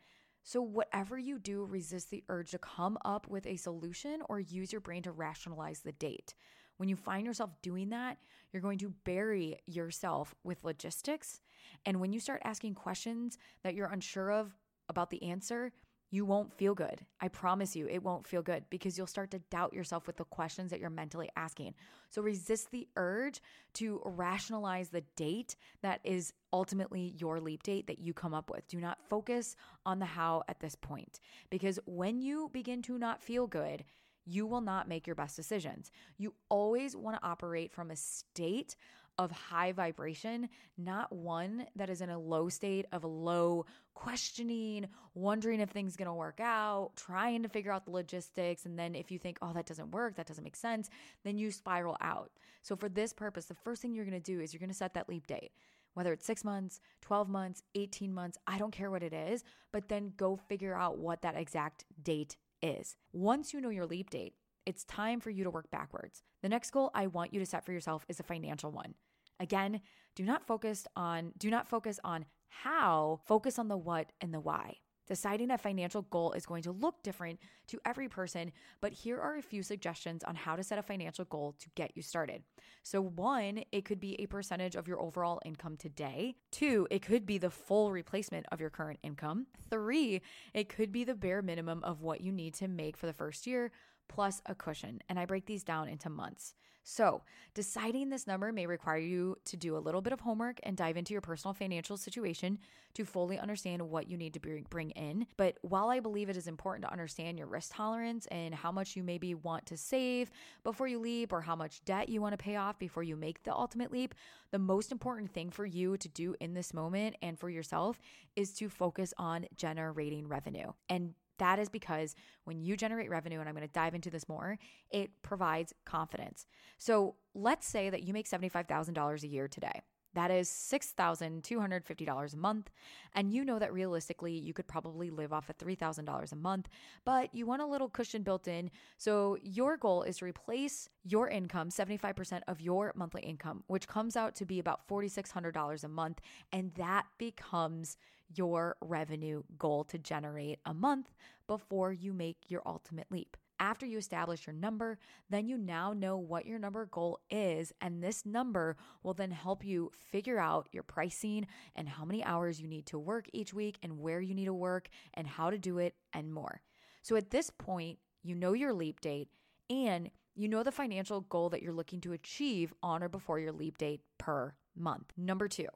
So, 0.44 0.62
whatever 0.62 1.19
you 1.19 1.38
do, 1.38 1.64
resist 1.64 2.11
the 2.11 2.25
urge 2.29 2.50
to 2.52 2.58
come 2.58 2.99
up 3.05 3.29
with 3.29 3.46
a 3.46 3.56
solution 3.56 4.23
or 4.29 4.40
use 4.40 4.73
your 4.73 4.81
brain 4.81 5.02
to 5.02 5.12
rationalize 5.12 5.81
the 5.81 5.93
date. 5.93 6.35
When 6.78 6.88
you 6.88 6.96
find 6.96 7.26
yourself 7.26 7.50
doing 7.62 7.90
that, 7.90 8.17
you're 8.52 8.62
going 8.62 8.78
to 8.78 8.94
bury 9.05 9.58
yourself 9.67 10.35
with 10.43 10.64
logistics. 10.64 11.40
And 11.85 12.00
when 12.00 12.12
you 12.12 12.19
start 12.19 12.43
asking 12.44 12.75
questions 12.75 13.38
that 13.62 13.75
you're 13.75 13.87
unsure 13.87 14.32
of 14.32 14.56
about 14.88 15.11
the 15.11 15.23
answer, 15.23 15.73
you 16.12 16.26
won't 16.26 16.53
feel 16.53 16.75
good. 16.75 17.06
I 17.23 17.29
promise 17.29 17.75
you, 17.75 17.88
it 17.88 18.03
won't 18.03 18.26
feel 18.26 18.43
good 18.43 18.64
because 18.69 18.99
you'll 18.99 19.06
start 19.06 19.31
to 19.31 19.38
doubt 19.50 19.73
yourself 19.73 20.06
with 20.06 20.19
the 20.19 20.25
questions 20.25 20.70
that 20.70 20.79
you're 20.79 20.91
mentally 20.91 21.31
asking. 21.37 21.73
So 22.11 22.21
resist 22.21 22.71
the 22.71 22.87
urge 22.97 23.40
to 23.75 24.02
rationalize 24.04 24.90
the 24.90 25.00
date 25.16 25.57
that 25.81 26.00
is 26.04 26.35
ultimately 26.52 27.14
your 27.16 27.40
leap 27.40 27.62
date 27.62 27.87
that 27.87 27.99
you 27.99 28.12
come 28.12 28.35
up 28.35 28.50
with. 28.50 28.69
Do 28.69 28.78
not 28.78 28.99
focus 29.09 29.57
on 29.87 30.00
the 30.00 30.04
how 30.04 30.42
at 30.49 30.61
this 30.61 30.75
point 30.75 31.19
because 31.49 31.81
when 31.87 32.21
you 32.21 32.50
begin 32.52 32.83
to 32.83 32.99
not 32.99 33.23
feel 33.23 33.47
good, 33.47 33.83
you 34.26 34.47
will 34.47 34.61
not 34.61 34.88
make 34.88 35.07
your 35.07 35.16
best 35.16 35.35
decisions. 35.35 35.90
You 36.19 36.35
always 36.50 36.95
want 36.95 37.16
to 37.16 37.26
operate 37.26 37.73
from 37.73 37.90
a 37.90 37.97
state 37.97 38.76
of 39.19 39.31
high 39.31 39.73
vibration, 39.73 40.49
not 40.78 41.12
one 41.12 41.66
that 41.76 41.90
is 41.90 42.00
in 42.00 42.11
a 42.11 42.19
low 42.19 42.49
state 42.49 42.87
of 42.92 43.04
low 43.04 43.66
questioning, 43.95 44.87
wondering 45.14 45.61
if 45.61 45.71
things 45.71 45.97
going 45.97 46.07
to 46.07 46.14
work 46.14 46.40
out, 46.40 46.90
trying 46.97 47.42
to 47.42 47.49
figure 47.49 47.73
out 47.73 47.85
the 47.85 47.90
logistics 47.90 48.64
and 48.64 48.78
then 48.78 48.95
if 48.95 49.11
you 49.11 49.19
think, 49.19 49.38
"Oh, 49.42 49.52
that 49.52 49.66
doesn't 49.66 49.90
work, 49.90 50.16
that 50.16 50.26
doesn't 50.26 50.45
make 50.45 50.57
sense," 50.57 50.88
then 51.25 51.38
you 51.38 51.50
spiral 51.50 51.97
out. 52.00 52.33
So 52.62 52.76
for 52.76 52.88
this 52.88 53.12
purpose, 53.12 53.47
the 53.47 53.54
first 53.54 53.83
thing 53.83 53.95
you're 53.95 54.04
going 54.04 54.21
to 54.21 54.33
do 54.33 54.40
is 54.40 54.52
you're 54.52 54.61
going 54.61 54.69
to 54.69 54.75
set 54.75 54.95
that 54.95 55.09
leap 55.09 55.26
date 55.26 55.52
whether 55.95 56.12
it's 56.12 56.26
six 56.26 56.45
months, 56.45 56.81
12 57.02 57.28
months, 57.28 57.62
18 57.75 58.12
months, 58.12 58.38
I 58.47 58.59
don't 58.59 58.73
care 58.73 58.90
what 58.90 59.02
it 59.02 59.12
is, 59.12 59.45
but 59.73 59.88
then 59.88 60.12
go 60.16 60.37
figure 60.37 60.75
out 60.75 60.99
what 60.99 61.23
that 61.23 61.37
exact 61.37 61.85
date 62.02 62.37
is. 62.62 62.97
Once 63.12 63.52
you 63.52 63.61
know 63.61 63.69
your 63.69 63.87
leap 63.87 64.11
date, 64.11 64.35
it's 64.66 64.85
time 64.85 65.21
for 65.21 65.31
you 65.31 65.45
to 65.45 65.50
work 65.50 65.71
backwards. 65.71 66.23
The 66.42 66.49
next 66.49 66.71
goal 66.71 66.90
I 66.95 67.07
want 67.07 67.33
you 67.33 67.40
to 67.40 67.47
set 67.47 67.64
for 67.64 67.73
yourself 67.73 68.04
is 68.09 68.21
a 68.21 68.25
financial 68.25 68.71
one. 68.71 68.95
Again, 69.40 69.81
do 70.14 70.25
not 70.25 70.47
focus 70.47 70.87
on 70.95 71.33
do 71.37 71.50
not 71.50 71.69
focus 71.69 71.99
on 72.04 72.26
how, 72.49 73.21
focus 73.25 73.59
on 73.59 73.69
the 73.69 73.76
what 73.76 74.12
and 74.21 74.33
the 74.33 74.40
why. 74.40 74.76
Deciding 75.09 75.50
a 75.50 75.59
financial 75.59 76.02
goal 76.02 76.33
is 76.33 76.47
going 76.47 76.62
to 76.62 76.71
look 76.71 77.02
different 77.02 77.40
to 77.66 77.81
every 77.85 78.09
person, 78.09 78.52
but 78.81 78.92
here 78.92 79.21
are 79.21 79.37
a 79.37 79.42
few 79.42 79.62
suggestions 79.62 80.23
on 80.23 80.37
how 80.37 80.54
to 80.54 80.62
set 80.62 80.78
a 80.78 80.83
financial 80.83 81.25
goal 81.25 81.57
to 81.59 81.69
get 81.75 81.97
you 81.97 82.02
started. 82.02 82.45
So, 82.85 83.02
one, 83.02 83.64
it 83.73 83.85
could 83.85 83.99
be 83.99 84.14
a 84.21 84.26
percentage 84.26 84.76
of 84.76 84.87
your 84.87 85.00
overall 85.00 85.40
income 85.45 85.76
today. 85.76 86.37
Two, 86.52 86.87
it 86.90 87.02
could 87.02 87.26
be 87.26 87.38
the 87.38 87.50
full 87.50 87.90
replacement 87.90 88.47
of 88.52 88.61
your 88.61 88.71
current 88.71 89.00
income. 89.02 89.47
Three, 89.71 90.23
it 90.54 90.69
could 90.69 90.92
be 90.92 91.02
the 91.02 91.14
bare 91.14 91.42
minimum 91.42 91.83
of 91.83 92.00
what 92.00 92.21
you 92.21 92.31
need 92.31 92.54
to 92.54 92.69
make 92.69 92.97
for 92.97 93.07
the 93.07 93.12
first 93.12 93.47
year. 93.47 93.73
Plus 94.09 94.42
a 94.47 94.54
cushion. 94.54 95.00
And 95.09 95.18
I 95.18 95.26
break 95.26 95.47
these 95.47 95.64
down 95.64 95.88
into 95.88 96.11
months. 96.11 96.54
So, 96.85 97.23
deciding 97.54 98.09
this 98.09 98.26
number 98.26 98.52
may 98.52 98.66
require 98.66 98.99
you 98.99 99.37
to 99.44 99.56
do 99.56 99.76
a 99.76 99.78
little 99.78 100.00
bit 100.00 100.12
of 100.12 100.21
homework 100.21 100.59
and 100.64 100.76
dive 100.76 100.97
into 100.97 101.14
your 101.14 101.21
personal 101.21 101.54
financial 101.54 101.97
situation 101.97 102.59
to 102.94 103.04
fully 103.04 103.38
understand 103.38 103.82
what 103.82 104.09
you 104.09 104.16
need 104.16 104.35
to 104.35 104.40
bring 104.68 104.90
in. 104.90 105.26
But 105.37 105.59
while 105.62 105.90
I 105.90 106.00
believe 106.00 106.28
it 106.28 106.37
is 106.37 106.49
important 106.49 106.85
to 106.85 106.92
understand 106.92 107.38
your 107.38 107.47
risk 107.47 107.75
tolerance 107.75 108.26
and 108.26 108.52
how 108.52 108.73
much 108.73 108.97
you 108.97 109.04
maybe 109.04 109.35
want 109.35 109.64
to 109.66 109.76
save 109.76 110.30
before 110.64 110.88
you 110.88 110.99
leap 110.99 111.32
or 111.32 111.40
how 111.40 111.54
much 111.54 111.85
debt 111.85 112.09
you 112.09 112.21
want 112.21 112.32
to 112.32 112.42
pay 112.42 112.56
off 112.56 112.78
before 112.78 113.04
you 113.04 113.14
make 113.14 113.44
the 113.44 113.54
ultimate 113.54 113.92
leap, 113.92 114.14
the 114.50 114.59
most 114.59 114.90
important 114.90 115.30
thing 115.30 115.50
for 115.50 115.64
you 115.64 115.97
to 115.99 116.09
do 116.09 116.35
in 116.40 116.52
this 116.52 116.75
moment 116.75 117.16
and 117.23 117.38
for 117.38 117.49
yourself 117.49 118.00
is 118.35 118.52
to 118.54 118.68
focus 118.68 119.14
on 119.18 119.47
generating 119.56 120.26
revenue 120.26 120.73
and 120.88 121.14
that 121.38 121.58
is 121.58 121.68
because 121.68 122.14
when 122.44 122.60
you 122.60 122.76
generate 122.76 123.10
revenue, 123.10 123.40
and 123.40 123.48
I'm 123.48 123.54
going 123.54 123.66
to 123.66 123.72
dive 123.72 123.94
into 123.94 124.10
this 124.10 124.28
more, 124.28 124.58
it 124.90 125.10
provides 125.22 125.72
confidence. 125.84 126.46
So 126.78 127.16
let's 127.34 127.66
say 127.66 127.90
that 127.90 128.02
you 128.02 128.12
make 128.12 128.28
$75,000 128.28 129.22
a 129.22 129.26
year 129.26 129.48
today. 129.48 129.80
That 130.14 130.30
is 130.30 130.48
$6,250 130.48 132.34
a 132.34 132.36
month. 132.36 132.70
And 133.14 133.32
you 133.32 133.44
know 133.44 133.58
that 133.58 133.72
realistically, 133.72 134.32
you 134.32 134.52
could 134.52 134.66
probably 134.66 135.10
live 135.10 135.32
off 135.32 135.48
of 135.48 135.56
$3,000 135.58 136.32
a 136.32 136.36
month, 136.36 136.68
but 137.04 137.34
you 137.34 137.46
want 137.46 137.62
a 137.62 137.66
little 137.66 137.88
cushion 137.88 138.22
built 138.22 138.46
in. 138.46 138.70
So 138.98 139.38
your 139.42 139.76
goal 139.76 140.02
is 140.02 140.18
to 140.18 140.26
replace 140.26 140.88
your 141.02 141.28
income, 141.28 141.70
75% 141.70 142.42
of 142.46 142.60
your 142.60 142.92
monthly 142.94 143.22
income, 143.22 143.64
which 143.68 143.88
comes 143.88 144.16
out 144.16 144.34
to 144.36 144.44
be 144.44 144.58
about 144.58 144.86
$4,600 144.86 145.84
a 145.84 145.88
month. 145.88 146.20
And 146.52 146.74
that 146.74 147.06
becomes 147.18 147.96
your 148.34 148.76
revenue 148.80 149.42
goal 149.58 149.84
to 149.84 149.98
generate 149.98 150.58
a 150.64 150.74
month 150.74 151.12
before 151.46 151.92
you 151.92 152.12
make 152.12 152.36
your 152.48 152.62
ultimate 152.66 153.06
leap. 153.10 153.36
After 153.60 153.86
you 153.86 153.98
establish 153.98 154.46
your 154.46 154.54
number, 154.54 154.98
then 155.30 155.46
you 155.46 155.56
now 155.56 155.92
know 155.92 156.16
what 156.16 156.46
your 156.46 156.58
number 156.58 156.86
goal 156.86 157.20
is. 157.30 157.72
And 157.80 158.02
this 158.02 158.26
number 158.26 158.76
will 159.04 159.14
then 159.14 159.30
help 159.30 159.64
you 159.64 159.92
figure 160.10 160.40
out 160.40 160.68
your 160.72 160.82
pricing 160.82 161.46
and 161.76 161.88
how 161.88 162.04
many 162.04 162.24
hours 162.24 162.60
you 162.60 162.66
need 162.66 162.86
to 162.86 162.98
work 162.98 163.26
each 163.32 163.54
week 163.54 163.78
and 163.82 164.00
where 164.00 164.20
you 164.20 164.34
need 164.34 164.46
to 164.46 164.54
work 164.54 164.88
and 165.14 165.28
how 165.28 165.50
to 165.50 165.58
do 165.58 165.78
it 165.78 165.94
and 166.12 166.32
more. 166.32 166.60
So 167.02 167.14
at 167.14 167.30
this 167.30 167.50
point, 167.50 167.98
you 168.24 168.34
know 168.34 168.52
your 168.52 168.72
leap 168.72 169.00
date 169.00 169.28
and 169.70 170.10
you 170.34 170.48
know 170.48 170.62
the 170.62 170.72
financial 170.72 171.20
goal 171.20 171.48
that 171.50 171.62
you're 171.62 171.72
looking 171.72 172.00
to 172.00 172.12
achieve 172.12 172.72
on 172.82 173.02
or 173.02 173.08
before 173.08 173.38
your 173.38 173.52
leap 173.52 173.78
date 173.78 174.00
per 174.18 174.54
month. 174.74 175.12
Number 175.16 175.46
two 175.46 175.68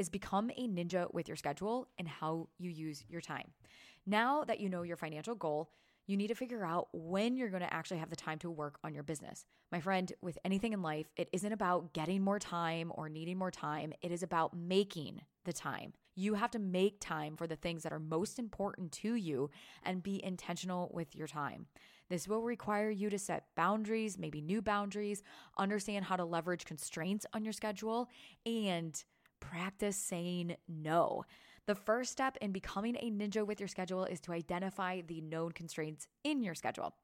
is 0.00 0.08
become 0.08 0.50
a 0.56 0.66
ninja 0.66 1.12
with 1.12 1.28
your 1.28 1.36
schedule 1.36 1.86
and 1.98 2.08
how 2.08 2.48
you 2.58 2.70
use 2.70 3.04
your 3.06 3.20
time. 3.20 3.50
Now 4.06 4.44
that 4.44 4.58
you 4.58 4.70
know 4.70 4.80
your 4.80 4.96
financial 4.96 5.34
goal, 5.34 5.70
you 6.06 6.16
need 6.16 6.28
to 6.28 6.34
figure 6.34 6.64
out 6.64 6.88
when 6.94 7.36
you're 7.36 7.50
going 7.50 7.62
to 7.62 7.72
actually 7.72 7.98
have 7.98 8.08
the 8.08 8.16
time 8.16 8.38
to 8.38 8.50
work 8.50 8.78
on 8.82 8.94
your 8.94 9.02
business. 9.02 9.44
My 9.70 9.78
friend, 9.78 10.10
with 10.22 10.38
anything 10.42 10.72
in 10.72 10.80
life, 10.80 11.06
it 11.18 11.28
isn't 11.34 11.52
about 11.52 11.92
getting 11.92 12.22
more 12.22 12.38
time 12.38 12.90
or 12.94 13.10
needing 13.10 13.36
more 13.36 13.50
time. 13.50 13.92
It 14.00 14.10
is 14.10 14.22
about 14.22 14.56
making 14.56 15.20
the 15.44 15.52
time. 15.52 15.92
You 16.16 16.32
have 16.34 16.50
to 16.52 16.58
make 16.58 16.98
time 16.98 17.36
for 17.36 17.46
the 17.46 17.56
things 17.56 17.82
that 17.82 17.92
are 17.92 18.00
most 18.00 18.38
important 18.38 18.92
to 18.92 19.14
you 19.14 19.50
and 19.82 20.02
be 20.02 20.24
intentional 20.24 20.90
with 20.94 21.14
your 21.14 21.26
time. 21.26 21.66
This 22.08 22.26
will 22.26 22.42
require 22.42 22.90
you 22.90 23.10
to 23.10 23.18
set 23.18 23.54
boundaries, 23.54 24.18
maybe 24.18 24.40
new 24.40 24.62
boundaries, 24.62 25.22
understand 25.58 26.06
how 26.06 26.16
to 26.16 26.24
leverage 26.24 26.64
constraints 26.64 27.26
on 27.34 27.44
your 27.44 27.52
schedule, 27.52 28.08
and 28.46 29.04
practice 29.40 29.96
saying 29.96 30.56
no. 30.68 31.24
The 31.66 31.74
first 31.74 32.12
step 32.12 32.36
in 32.40 32.52
becoming 32.52 32.96
a 32.96 33.10
ninja 33.10 33.46
with 33.46 33.60
your 33.60 33.68
schedule 33.68 34.04
is 34.04 34.20
to 34.22 34.32
identify 34.32 35.02
the 35.02 35.20
known 35.20 35.52
constraints 35.52 36.06
in 36.24 36.42
your 36.42 36.54
schedule. 36.54 36.94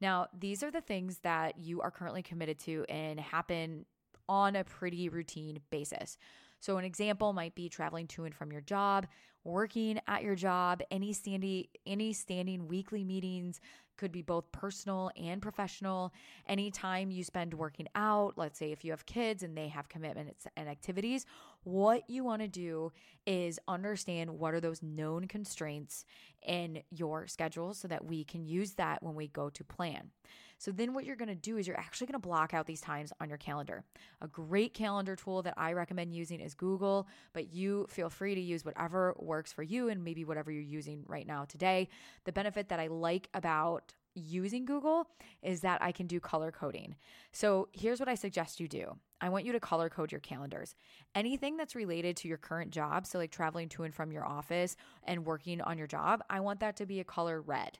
Now, 0.00 0.26
these 0.38 0.62
are 0.62 0.70
the 0.70 0.80
things 0.80 1.18
that 1.22 1.58
you 1.58 1.80
are 1.80 1.90
currently 1.90 2.22
committed 2.22 2.58
to 2.60 2.84
and 2.88 3.20
happen 3.20 3.86
on 4.28 4.56
a 4.56 4.64
pretty 4.64 5.08
routine 5.08 5.60
basis. 5.70 6.18
So, 6.60 6.76
an 6.76 6.84
example 6.84 7.32
might 7.32 7.54
be 7.54 7.68
traveling 7.68 8.06
to 8.08 8.24
and 8.24 8.34
from 8.34 8.52
your 8.52 8.60
job, 8.60 9.06
working 9.44 9.98
at 10.06 10.22
your 10.22 10.34
job, 10.34 10.82
any 10.90 11.12
standing 11.12 11.66
any 11.86 12.12
standing 12.12 12.68
weekly 12.68 13.04
meetings, 13.04 13.60
could 13.96 14.12
be 14.12 14.22
both 14.22 14.50
personal 14.50 15.10
and 15.16 15.42
professional. 15.42 16.12
Any 16.46 16.70
time 16.70 17.10
you 17.10 17.22
spend 17.22 17.54
working 17.54 17.86
out, 17.94 18.34
let's 18.36 18.58
say 18.58 18.72
if 18.72 18.84
you 18.84 18.92
have 18.92 19.04
kids 19.06 19.42
and 19.42 19.56
they 19.56 19.68
have 19.68 19.88
commitments 19.88 20.46
and 20.56 20.68
activities, 20.68 21.26
what 21.64 22.08
you 22.08 22.24
want 22.24 22.42
to 22.42 22.48
do 22.48 22.92
is 23.26 23.58
understand 23.68 24.30
what 24.30 24.54
are 24.54 24.60
those 24.60 24.82
known 24.82 25.26
constraints 25.26 26.04
in 26.46 26.82
your 26.90 27.26
schedule 27.26 27.74
so 27.74 27.86
that 27.88 28.04
we 28.04 28.24
can 28.24 28.44
use 28.44 28.72
that 28.72 29.02
when 29.02 29.14
we 29.14 29.28
go 29.28 29.50
to 29.50 29.64
plan. 29.64 30.10
So 30.58 30.70
then 30.70 30.92
what 30.92 31.06
you're 31.06 31.16
going 31.16 31.28
to 31.28 31.34
do 31.34 31.56
is 31.56 31.66
you're 31.66 31.78
actually 31.78 32.08
going 32.08 32.20
to 32.20 32.28
block 32.28 32.52
out 32.52 32.66
these 32.66 32.82
times 32.82 33.14
on 33.18 33.30
your 33.30 33.38
calendar. 33.38 33.82
A 34.20 34.28
great 34.28 34.74
calendar 34.74 35.16
tool 35.16 35.40
that 35.42 35.54
I 35.56 35.72
recommend 35.72 36.14
using 36.14 36.38
is 36.38 36.52
Google, 36.52 37.08
but 37.32 37.52
you 37.52 37.86
feel 37.88 38.10
free 38.10 38.34
to 38.34 38.40
use 38.40 38.62
whatever 38.62 39.14
works 39.18 39.54
for 39.54 39.62
you 39.62 39.88
and 39.88 40.04
maybe 40.04 40.22
whatever 40.22 40.50
you're 40.50 40.62
using 40.62 41.02
right 41.06 41.26
now 41.26 41.46
today. 41.46 41.88
The 42.24 42.32
benefit 42.32 42.68
that 42.68 42.78
I 42.78 42.88
like 42.88 43.30
about 43.32 43.94
using 44.20 44.64
Google 44.64 45.06
is 45.42 45.60
that 45.60 45.82
I 45.82 45.92
can 45.92 46.06
do 46.06 46.20
color 46.20 46.50
coding. 46.50 46.94
So 47.32 47.68
here's 47.72 48.00
what 48.00 48.08
I 48.08 48.14
suggest 48.14 48.60
you 48.60 48.68
do. 48.68 48.96
I 49.20 49.28
want 49.28 49.44
you 49.44 49.52
to 49.52 49.60
color 49.60 49.88
code 49.88 50.12
your 50.12 50.20
calendars. 50.20 50.74
Anything 51.14 51.56
that's 51.56 51.74
related 51.74 52.16
to 52.18 52.28
your 52.28 52.38
current 52.38 52.70
job, 52.70 53.06
so 53.06 53.18
like 53.18 53.30
traveling 53.30 53.68
to 53.70 53.82
and 53.82 53.94
from 53.94 54.12
your 54.12 54.24
office 54.24 54.76
and 55.04 55.26
working 55.26 55.60
on 55.60 55.78
your 55.78 55.86
job, 55.86 56.22
I 56.30 56.40
want 56.40 56.60
that 56.60 56.76
to 56.76 56.86
be 56.86 57.00
a 57.00 57.04
color 57.04 57.40
red. 57.40 57.78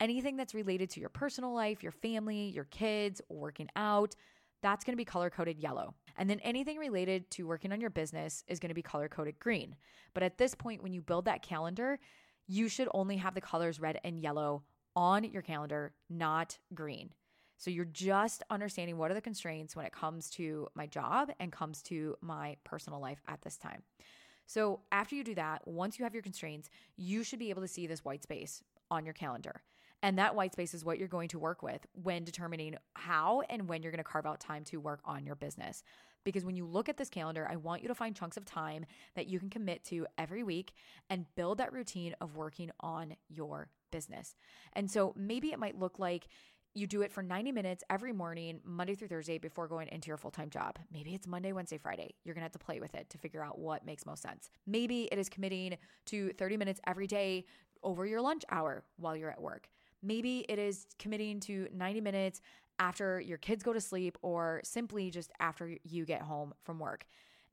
Anything 0.00 0.36
that's 0.36 0.54
related 0.54 0.90
to 0.90 1.00
your 1.00 1.10
personal 1.10 1.52
life, 1.52 1.82
your 1.82 1.92
family, 1.92 2.48
your 2.48 2.64
kids, 2.64 3.20
working 3.28 3.68
out, 3.76 4.14
that's 4.62 4.84
going 4.84 4.92
to 4.92 4.96
be 4.96 5.04
color 5.04 5.30
coded 5.30 5.58
yellow. 5.58 5.94
And 6.16 6.28
then 6.28 6.40
anything 6.40 6.78
related 6.78 7.30
to 7.32 7.46
working 7.46 7.72
on 7.72 7.80
your 7.80 7.90
business 7.90 8.44
is 8.48 8.58
going 8.58 8.68
to 8.70 8.74
be 8.74 8.82
color 8.82 9.08
coded 9.08 9.38
green. 9.38 9.76
But 10.12 10.22
at 10.22 10.38
this 10.38 10.54
point, 10.54 10.82
when 10.82 10.92
you 10.92 11.00
build 11.00 11.26
that 11.26 11.42
calendar, 11.42 11.98
you 12.46 12.68
should 12.68 12.88
only 12.92 13.16
have 13.16 13.34
the 13.34 13.40
colors 13.40 13.80
red 13.80 14.00
and 14.04 14.18
yellow 14.18 14.64
on 14.96 15.24
your 15.24 15.42
calendar, 15.42 15.92
not 16.08 16.58
green. 16.74 17.10
So 17.56 17.70
you're 17.70 17.84
just 17.84 18.42
understanding 18.48 18.96
what 18.96 19.10
are 19.10 19.14
the 19.14 19.20
constraints 19.20 19.76
when 19.76 19.84
it 19.84 19.92
comes 19.92 20.30
to 20.30 20.68
my 20.74 20.86
job 20.86 21.30
and 21.38 21.52
comes 21.52 21.82
to 21.82 22.16
my 22.22 22.56
personal 22.64 23.00
life 23.00 23.20
at 23.28 23.42
this 23.42 23.58
time. 23.58 23.82
So 24.46 24.80
after 24.90 25.14
you 25.14 25.22
do 25.22 25.34
that, 25.34 25.68
once 25.68 25.98
you 25.98 26.04
have 26.04 26.14
your 26.14 26.22
constraints, 26.22 26.70
you 26.96 27.22
should 27.22 27.38
be 27.38 27.50
able 27.50 27.62
to 27.62 27.68
see 27.68 27.86
this 27.86 28.04
white 28.04 28.22
space 28.22 28.64
on 28.90 29.04
your 29.04 29.14
calendar. 29.14 29.62
And 30.02 30.18
that 30.18 30.34
white 30.34 30.52
space 30.52 30.72
is 30.72 30.84
what 30.84 30.98
you're 30.98 31.08
going 31.08 31.28
to 31.28 31.38
work 31.38 31.62
with 31.62 31.86
when 31.92 32.24
determining 32.24 32.76
how 32.94 33.42
and 33.50 33.68
when 33.68 33.82
you're 33.82 33.92
going 33.92 34.02
to 34.02 34.10
carve 34.10 34.26
out 34.26 34.40
time 34.40 34.64
to 34.64 34.78
work 34.78 35.00
on 35.04 35.26
your 35.26 35.34
business. 35.34 35.82
Because 36.24 36.44
when 36.44 36.56
you 36.56 36.66
look 36.66 36.88
at 36.88 36.96
this 36.96 37.08
calendar, 37.08 37.46
I 37.50 37.56
want 37.56 37.82
you 37.82 37.88
to 37.88 37.94
find 37.94 38.14
chunks 38.14 38.36
of 38.36 38.44
time 38.44 38.84
that 39.14 39.26
you 39.26 39.38
can 39.38 39.50
commit 39.50 39.84
to 39.84 40.06
every 40.18 40.42
week 40.42 40.72
and 41.08 41.26
build 41.34 41.58
that 41.58 41.72
routine 41.72 42.14
of 42.20 42.36
working 42.36 42.70
on 42.80 43.16
your 43.28 43.68
business. 43.90 44.34
And 44.74 44.90
so 44.90 45.14
maybe 45.16 45.52
it 45.52 45.58
might 45.58 45.78
look 45.78 45.98
like 45.98 46.28
you 46.74 46.86
do 46.86 47.02
it 47.02 47.10
for 47.10 47.22
90 47.22 47.50
minutes 47.52 47.82
every 47.90 48.12
morning, 48.12 48.60
Monday 48.64 48.94
through 48.94 49.08
Thursday, 49.08 49.38
before 49.38 49.66
going 49.66 49.88
into 49.88 50.08
your 50.08 50.16
full 50.16 50.30
time 50.30 50.50
job. 50.50 50.78
Maybe 50.92 51.14
it's 51.14 51.26
Monday, 51.26 51.52
Wednesday, 51.52 51.78
Friday. 51.78 52.14
You're 52.24 52.34
gonna 52.34 52.44
have 52.44 52.52
to 52.52 52.58
play 52.58 52.80
with 52.80 52.94
it 52.94 53.10
to 53.10 53.18
figure 53.18 53.42
out 53.42 53.58
what 53.58 53.84
makes 53.84 54.06
most 54.06 54.22
sense. 54.22 54.50
Maybe 54.66 55.08
it 55.10 55.18
is 55.18 55.28
committing 55.28 55.76
to 56.06 56.32
30 56.34 56.56
minutes 56.56 56.80
every 56.86 57.06
day 57.06 57.44
over 57.82 58.06
your 58.06 58.20
lunch 58.20 58.44
hour 58.50 58.84
while 58.98 59.16
you're 59.16 59.30
at 59.30 59.40
work. 59.40 59.68
Maybe 60.02 60.46
it 60.48 60.58
is 60.58 60.86
committing 60.98 61.40
to 61.40 61.68
90 61.74 62.00
minutes 62.00 62.40
after 62.80 63.20
your 63.20 63.38
kids 63.38 63.62
go 63.62 63.72
to 63.72 63.80
sleep 63.80 64.18
or 64.22 64.60
simply 64.64 65.10
just 65.10 65.30
after 65.38 65.76
you 65.84 66.04
get 66.04 66.22
home 66.22 66.52
from 66.64 66.80
work. 66.80 67.04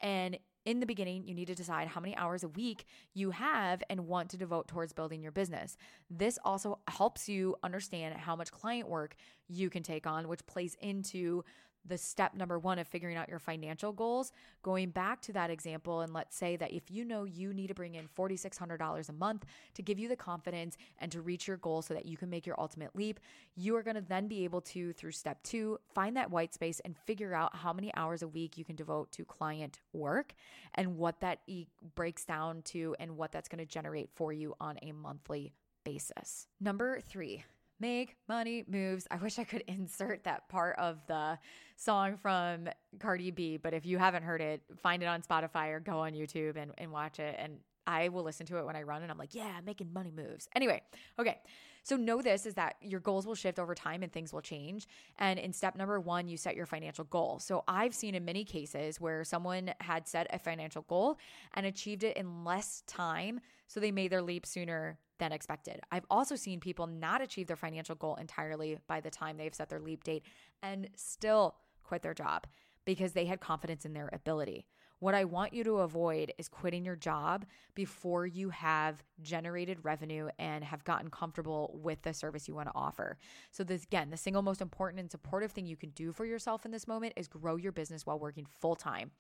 And 0.02 0.40
in 0.66 0.80
the 0.80 0.86
beginning, 0.86 1.28
you 1.28 1.34
need 1.34 1.48
to 1.48 1.56
decide 1.56 1.88
how 1.88 2.02
many 2.02 2.16
hours 2.18 2.44
a 2.44 2.50
week 2.50 2.86
you 3.14 3.32
have 3.32 3.84
and 3.90 4.08
want 4.08 4.30
to 4.30 4.38
devote 4.38 4.68
towards 4.68 4.92
building 4.92 5.22
your 5.22 5.32
business. 5.32 5.78
This 6.10 6.40
also 6.44 6.80
helps 6.88 7.30
you 7.30 7.56
understand 7.64 8.16
how 8.16 8.36
much 8.36 8.52
client 8.52 8.90
work 8.90 9.16
you 9.48 9.70
can 9.70 9.84
take 9.84 10.08
on, 10.08 10.28
which 10.28 10.46
plays 10.46 10.76
into 10.82 11.44
the 11.88 11.98
step 11.98 12.34
number 12.34 12.60
one 12.60 12.80
of 12.80 12.88
figuring 12.88 13.18
out 13.18 13.30
your 13.30 13.40
financial 13.40 13.92
goals, 13.92 14.32
going 14.64 14.90
back 14.90 15.22
to 15.22 15.34
that 15.34 15.50
example, 15.50 16.02
and 16.02 16.14
let's 16.14 16.36
say 16.36 16.56
that 16.56 16.72
if 16.72 16.90
you 16.90 17.06
know 17.06 17.24
you 17.24 17.54
need 17.54 17.68
to 17.68 17.74
bring 17.74 17.96
in 17.96 18.08
$4,600 18.08 19.10
a 19.10 19.14
month 19.14 19.46
to 19.74 19.82
give 19.82 20.00
you 20.00 20.08
the 20.08 20.16
confidence 20.16 20.78
and 21.00 21.12
to 21.12 21.22
reach 21.22 21.48
your 21.48 21.58
goal 21.58 21.82
so 21.82 21.94
that 21.94 22.06
you 22.06 22.18
can 22.18 22.30
make 22.30 22.46
your 22.46 22.60
ultimate 22.60 22.96
leap, 22.96 23.20
you 23.56 23.76
are 23.76 23.84
going 23.84 23.96
to 23.96 24.02
then 24.02 24.28
be 24.28 24.44
able 24.44 24.62
to, 24.62 24.94
through 24.94 25.12
step 25.12 25.42
two, 25.44 25.80
find 25.94 26.16
that 26.18 26.32
white 26.32 26.54
space 26.54 26.80
and 26.82 26.98
figure 26.98 27.34
out 27.34 27.56
how 27.56 27.74
many 27.74 27.94
hours 27.96 28.22
a 28.22 28.28
week 28.28 28.58
you 28.58 28.66
can 28.66 28.76
devote 28.76 29.12
to 29.12 29.26
client 29.26 29.80
work 29.94 30.34
and 30.76 30.98
what 30.98 31.20
that 31.22 31.40
e- 31.48 31.68
breaks 31.96 32.26
down 32.26 32.62
to 32.64 32.96
and 33.00 33.18
what 33.18 33.32
that's 33.32 33.50
going 33.50 33.60
to 33.60 33.66
generate 33.66 34.10
for 34.14 34.32
you 34.34 34.54
on 34.60 34.78
a 34.82 34.92
monthly 34.92 35.54
basis. 35.84 36.48
Number 36.60 37.00
three, 37.00 37.46
make 37.80 38.16
money 38.28 38.64
moves. 38.68 39.08
I 39.12 39.18
wish 39.18 39.40
I 39.40 39.44
could 39.44 39.64
insert 39.68 40.24
that 40.24 40.50
part 40.50 40.78
of 40.78 41.06
the 41.08 41.38
song 41.76 42.18
from 42.18 42.70
Cardi 43.00 43.32
B, 43.32 43.58
but 43.58 43.74
if 43.74 43.86
you 43.86 43.98
haven't 43.98 44.24
heard 44.24 44.42
it, 44.42 44.62
find 44.82 45.04
it 45.04 45.08
on 45.08 45.22
Spotify 45.22 45.70
or 45.70 45.80
go 45.80 46.00
on 46.00 46.14
YouTube 46.14 46.58
and, 46.58 46.72
and 46.78 46.92
watch 46.92 47.20
it. 47.20 47.36
And 47.38 47.60
I 47.88 48.10
will 48.10 48.24
listen 48.24 48.46
to 48.48 48.58
it 48.58 48.66
when 48.66 48.76
I 48.76 48.84
run 48.84 49.02
and 49.02 49.12
I'm 49.12 49.18
like, 49.18 49.34
yeah, 49.34 49.56
I'm 49.58 49.66
making 49.66 49.94
money 49.94 50.12
moves. 50.12 50.50
Anyway, 50.56 50.82
okay. 51.18 51.40
So 51.84 51.96
know 51.96 52.22
this 52.22 52.46
is 52.46 52.56
that 52.56 52.76
your 52.82 53.00
goals 53.00 53.26
will 53.26 53.34
shift 53.34 53.60
over 53.60 53.74
time 53.74 54.04
and 54.04 54.12
things 54.12 54.34
will 54.34 54.42
change. 54.42 54.88
And 55.20 55.40
in 55.40 55.54
step 55.54 55.78
number 55.78 55.98
one, 56.02 56.28
you 56.28 56.36
set 56.36 56.58
your 56.58 56.66
financial 56.66 57.06
goal. 57.06 57.40
So 57.40 57.64
I've 57.66 57.96
seen 57.96 58.14
in 58.14 58.26
many 58.26 58.44
cases 58.44 59.00
where 59.00 59.24
someone 59.24 59.72
had 59.80 60.06
set 60.06 60.28
a 60.32 60.38
financial 60.38 60.82
goal 60.82 61.18
and 61.54 61.66
achieved 61.66 62.04
it 62.04 62.18
in 62.18 62.44
less 62.44 62.84
time. 62.88 63.40
So 63.68 63.80
they 63.80 63.92
made 63.92 64.12
their 64.12 64.22
leap 64.22 64.46
sooner 64.46 65.00
than 65.18 65.32
expected. 65.32 65.80
I've 65.90 66.06
also 66.10 66.36
seen 66.36 66.60
people 66.60 66.88
not 66.88 67.22
achieve 67.22 67.48
their 67.48 67.56
financial 67.56 67.96
goal 67.96 68.16
entirely 68.16 68.78
by 68.88 69.00
the 69.00 69.10
time 69.10 69.38
they've 69.38 69.56
set 69.56 69.70
their 69.70 69.80
leap 69.80 70.04
date 70.04 70.24
and 70.62 70.90
still 70.96 71.56
quit 71.84 72.02
their 72.02 72.14
job 72.14 72.48
because 72.84 73.14
they 73.14 73.26
had 73.26 73.40
confidence 73.40 73.86
in 73.86 73.94
their 73.94 74.10
ability. 74.12 74.66
What 75.00 75.14
I 75.14 75.26
want 75.26 75.54
you 75.54 75.64
to 75.64 75.78
avoid 75.78 76.34
is 76.38 76.50
quitting 76.50 76.84
your 76.84 76.96
job 76.96 77.46
before 77.76 78.26
you 78.26 78.50
have 78.50 79.04
generated 79.22 79.80
revenue 79.84 80.30
and 80.40 80.64
have 80.64 80.84
gotten 80.84 81.10
comfortable 81.10 81.80
with 81.84 82.02
the 82.02 82.14
service 82.14 82.48
you 82.48 82.56
want 82.56 82.68
to 82.70 82.76
offer. 82.76 83.18
So, 83.52 83.64
this 83.64 83.84
again, 83.84 84.10
the 84.10 84.18
single 84.18 84.42
most 84.42 84.62
important 84.62 85.00
and 85.00 85.12
supportive 85.12 85.52
thing 85.52 85.68
you 85.68 85.78
can 85.78 85.92
do 85.92 86.12
for 86.12 86.26
yourself 86.26 86.66
in 86.66 86.72
this 86.72 86.88
moment 86.88 87.14
is 87.16 87.28
grow 87.28 87.58
your 87.58 87.72
business 87.72 88.06
while 88.06 88.18
working 88.18 88.48
full 88.60 88.76
time 88.76 89.12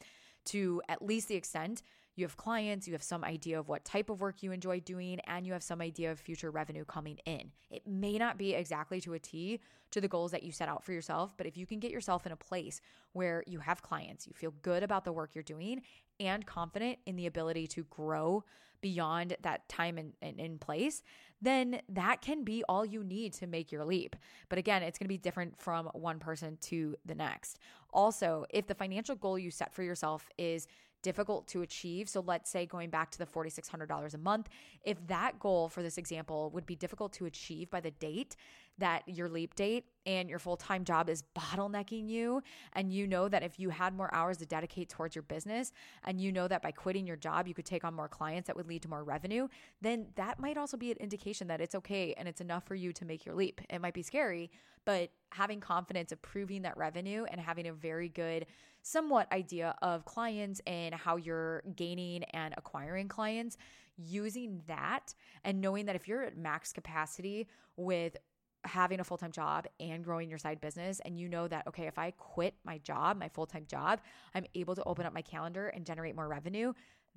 to 0.46 0.81
at 0.89 1.01
least 1.01 1.27
the 1.27 1.36
extent 1.36 1.84
you 2.17 2.25
have 2.25 2.36
clients, 2.36 2.88
you 2.88 2.93
have 2.93 3.03
some 3.03 3.24
idea 3.24 3.59
of 3.59 3.67
what 3.67 3.86
type 3.86 4.09
of 4.09 4.19
work 4.19 4.41
you 4.41 4.51
enjoy 4.51 4.79
doing, 4.79 5.19
and 5.27 5.45
you 5.45 5.53
have 5.53 5.63
some 5.63 5.81
idea 5.81 6.12
of 6.12 6.19
future 6.19 6.51
revenue 6.51 6.83
coming 6.83 7.17
in. 7.25 7.51
It 7.69 7.86
may 7.88 8.17
not 8.17 8.38
be 8.38 8.53
exactly 8.53 9.00
to 9.01 9.13
a 9.13 9.19
T 9.19 9.62
to 9.91 10.01
the 10.01 10.07
goals 10.07 10.31
that 10.31 10.43
you 10.43 10.51
set 10.51 10.67
out 10.67 10.83
for 10.83 10.91
yourself, 10.91 11.33
but 11.38 11.47
if 11.47 11.55
you 11.55 11.65
can 11.65 11.79
get 11.79 11.91
yourself 11.91 12.25
in 12.25 12.31
a 12.31 12.38
place 12.38 12.81
where 13.13 13.43
you 13.47 13.59
have 13.59 13.81
clients, 13.81 14.27
you 14.27 14.33
feel 14.36 14.53
good 14.62 14.83
about 14.83 15.05
the 15.05 15.13
work 15.13 15.31
you're 15.33 15.43
doing, 15.43 15.81
and 16.19 16.45
confident 16.45 16.97
in 17.05 17.15
the 17.15 17.27
ability 17.27 17.67
to 17.67 17.83
grow 17.89 18.43
beyond 18.81 19.36
that 19.41 19.67
time 19.69 19.97
in, 19.97 20.13
in, 20.21 20.39
in 20.39 20.59
place, 20.59 21.01
then 21.41 21.81
that 21.89 22.21
can 22.21 22.43
be 22.43 22.63
all 22.69 22.86
you 22.86 23.03
need 23.03 23.33
to 23.33 23.47
make 23.47 23.71
your 23.71 23.83
leap. 23.83 24.15
But 24.50 24.59
again, 24.59 24.83
it's 24.83 24.97
going 24.97 25.05
to 25.05 25.09
be 25.09 25.17
different 25.17 25.59
from 25.59 25.88
one 25.93 26.19
person 26.19 26.57
to 26.62 26.95
the 27.05 27.15
next. 27.15 27.59
Also, 27.91 28.45
if 28.50 28.67
the 28.67 28.75
financial 28.75 29.15
goal 29.15 29.39
you 29.39 29.50
set 29.51 29.74
for 29.74 29.83
yourself 29.83 30.29
is 30.38 30.67
difficult 31.01 31.47
to 31.47 31.61
achieve. 31.61 32.09
So 32.09 32.21
let's 32.21 32.49
say 32.49 32.65
going 32.65 32.89
back 32.89 33.11
to 33.11 33.17
the 33.17 33.25
$4,600 33.25 34.13
a 34.13 34.17
month, 34.17 34.49
if 34.83 35.05
that 35.07 35.39
goal 35.39 35.69
for 35.69 35.81
this 35.81 35.97
example 35.97 36.49
would 36.51 36.65
be 36.65 36.75
difficult 36.75 37.13
to 37.13 37.25
achieve 37.25 37.69
by 37.69 37.79
the 37.79 37.91
date 37.91 38.35
that 38.79 39.03
your 39.07 39.27
leap 39.27 39.55
date 39.55 39.85
and 40.05 40.29
your 40.29 40.39
full 40.39 40.55
time 40.55 40.83
job 40.83 41.09
is 41.09 41.23
bottlenecking 41.37 42.09
you, 42.09 42.41
and 42.73 42.93
you 42.93 43.07
know 43.07 43.27
that 43.27 43.43
if 43.43 43.59
you 43.59 43.69
had 43.69 43.95
more 43.95 44.13
hours 44.13 44.37
to 44.37 44.45
dedicate 44.45 44.89
towards 44.89 45.15
your 45.15 45.23
business, 45.23 45.71
and 46.03 46.21
you 46.21 46.31
know 46.31 46.47
that 46.47 46.61
by 46.61 46.71
quitting 46.71 47.07
your 47.07 47.15
job, 47.15 47.47
you 47.47 47.53
could 47.53 47.65
take 47.65 47.83
on 47.83 47.93
more 47.93 48.07
clients 48.07 48.47
that 48.47 48.55
would 48.55 48.67
lead 48.67 48.81
to 48.83 48.87
more 48.87 49.03
revenue, 49.03 49.47
then 49.81 50.07
that 50.15 50.39
might 50.39 50.57
also 50.57 50.77
be 50.77 50.91
an 50.91 50.97
indication 50.97 51.47
that 51.47 51.59
it's 51.59 51.75
okay 51.75 52.13
and 52.17 52.27
it's 52.27 52.41
enough 52.41 52.65
for 52.65 52.75
you 52.75 52.93
to 52.93 53.05
make 53.05 53.25
your 53.25 53.35
leap. 53.35 53.61
It 53.69 53.81
might 53.81 53.93
be 53.93 54.03
scary, 54.03 54.51
but 54.88 55.10
having 55.32 55.60
confidence 55.60 56.13
of 56.13 56.22
proving 56.22 56.62
that 56.62 56.77
revenue 56.77 57.25
and 57.29 57.41
having 57.41 57.67
a 57.67 57.74
very 57.74 58.08
good 58.08 58.46
somewhat 58.84 59.29
idea 59.34 59.75
of 59.82 60.06
clients 60.06 60.62
and 60.65 60.96
how 60.96 61.17
you're 61.17 61.62
gaining 61.75 62.24
and 62.32 62.53
acquiring 62.56 63.10
clients, 63.10 63.58
using 63.98 64.62
that 64.65 65.13
and 65.44 65.60
knowing 65.60 65.88
that 65.88 65.98
if 65.98 66.08
you're 66.08 66.24
at 66.24 66.38
max 66.38 66.72
capacity 66.72 67.50
with 67.75 68.15
having 68.63 69.01
a 69.01 69.03
full 69.03 69.17
time 69.17 69.34
job 69.34 69.67
and 69.82 70.06
growing 70.06 70.29
your 70.29 70.39
side 70.39 70.62
business, 70.62 71.01
and 71.03 71.20
you 71.20 71.27
know 71.27 71.50
that, 71.50 71.67
okay, 71.67 71.88
if 71.88 72.00
I 72.00 72.12
quit 72.12 72.56
my 72.63 72.77
job, 72.77 73.20
my 73.20 73.27
full 73.27 73.46
time 73.46 73.65
job, 73.67 74.00
I'm 74.34 74.46
able 74.56 74.74
to 74.75 74.84
open 74.86 75.06
up 75.06 75.13
my 75.13 75.22
calendar 75.22 75.67
and 75.67 75.86
generate 75.86 76.15
more 76.15 76.29
revenue, 76.29 76.72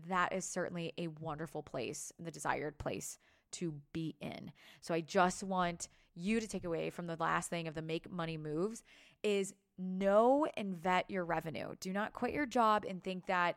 that 0.08 0.32
is 0.32 0.44
certainly 0.44 0.92
a 0.98 1.06
wonderful 1.06 1.62
place, 1.62 2.12
the 2.18 2.32
desired 2.32 2.78
place 2.78 3.16
to 3.52 3.74
be 3.92 4.16
in. 4.20 4.50
So 4.80 4.92
I 4.92 5.02
just 5.02 5.44
want 5.44 5.86
you 6.20 6.40
to 6.40 6.46
take 6.46 6.64
away 6.64 6.90
from 6.90 7.06
the 7.06 7.16
last 7.18 7.50
thing 7.50 7.66
of 7.66 7.74
the 7.74 7.82
make 7.82 8.10
money 8.10 8.36
moves 8.36 8.82
is 9.22 9.54
know 9.78 10.46
and 10.56 10.76
vet 10.76 11.10
your 11.10 11.24
revenue. 11.24 11.74
Do 11.80 11.92
not 11.92 12.12
quit 12.12 12.32
your 12.32 12.46
job 12.46 12.84
and 12.88 13.02
think 13.02 13.26
that 13.26 13.56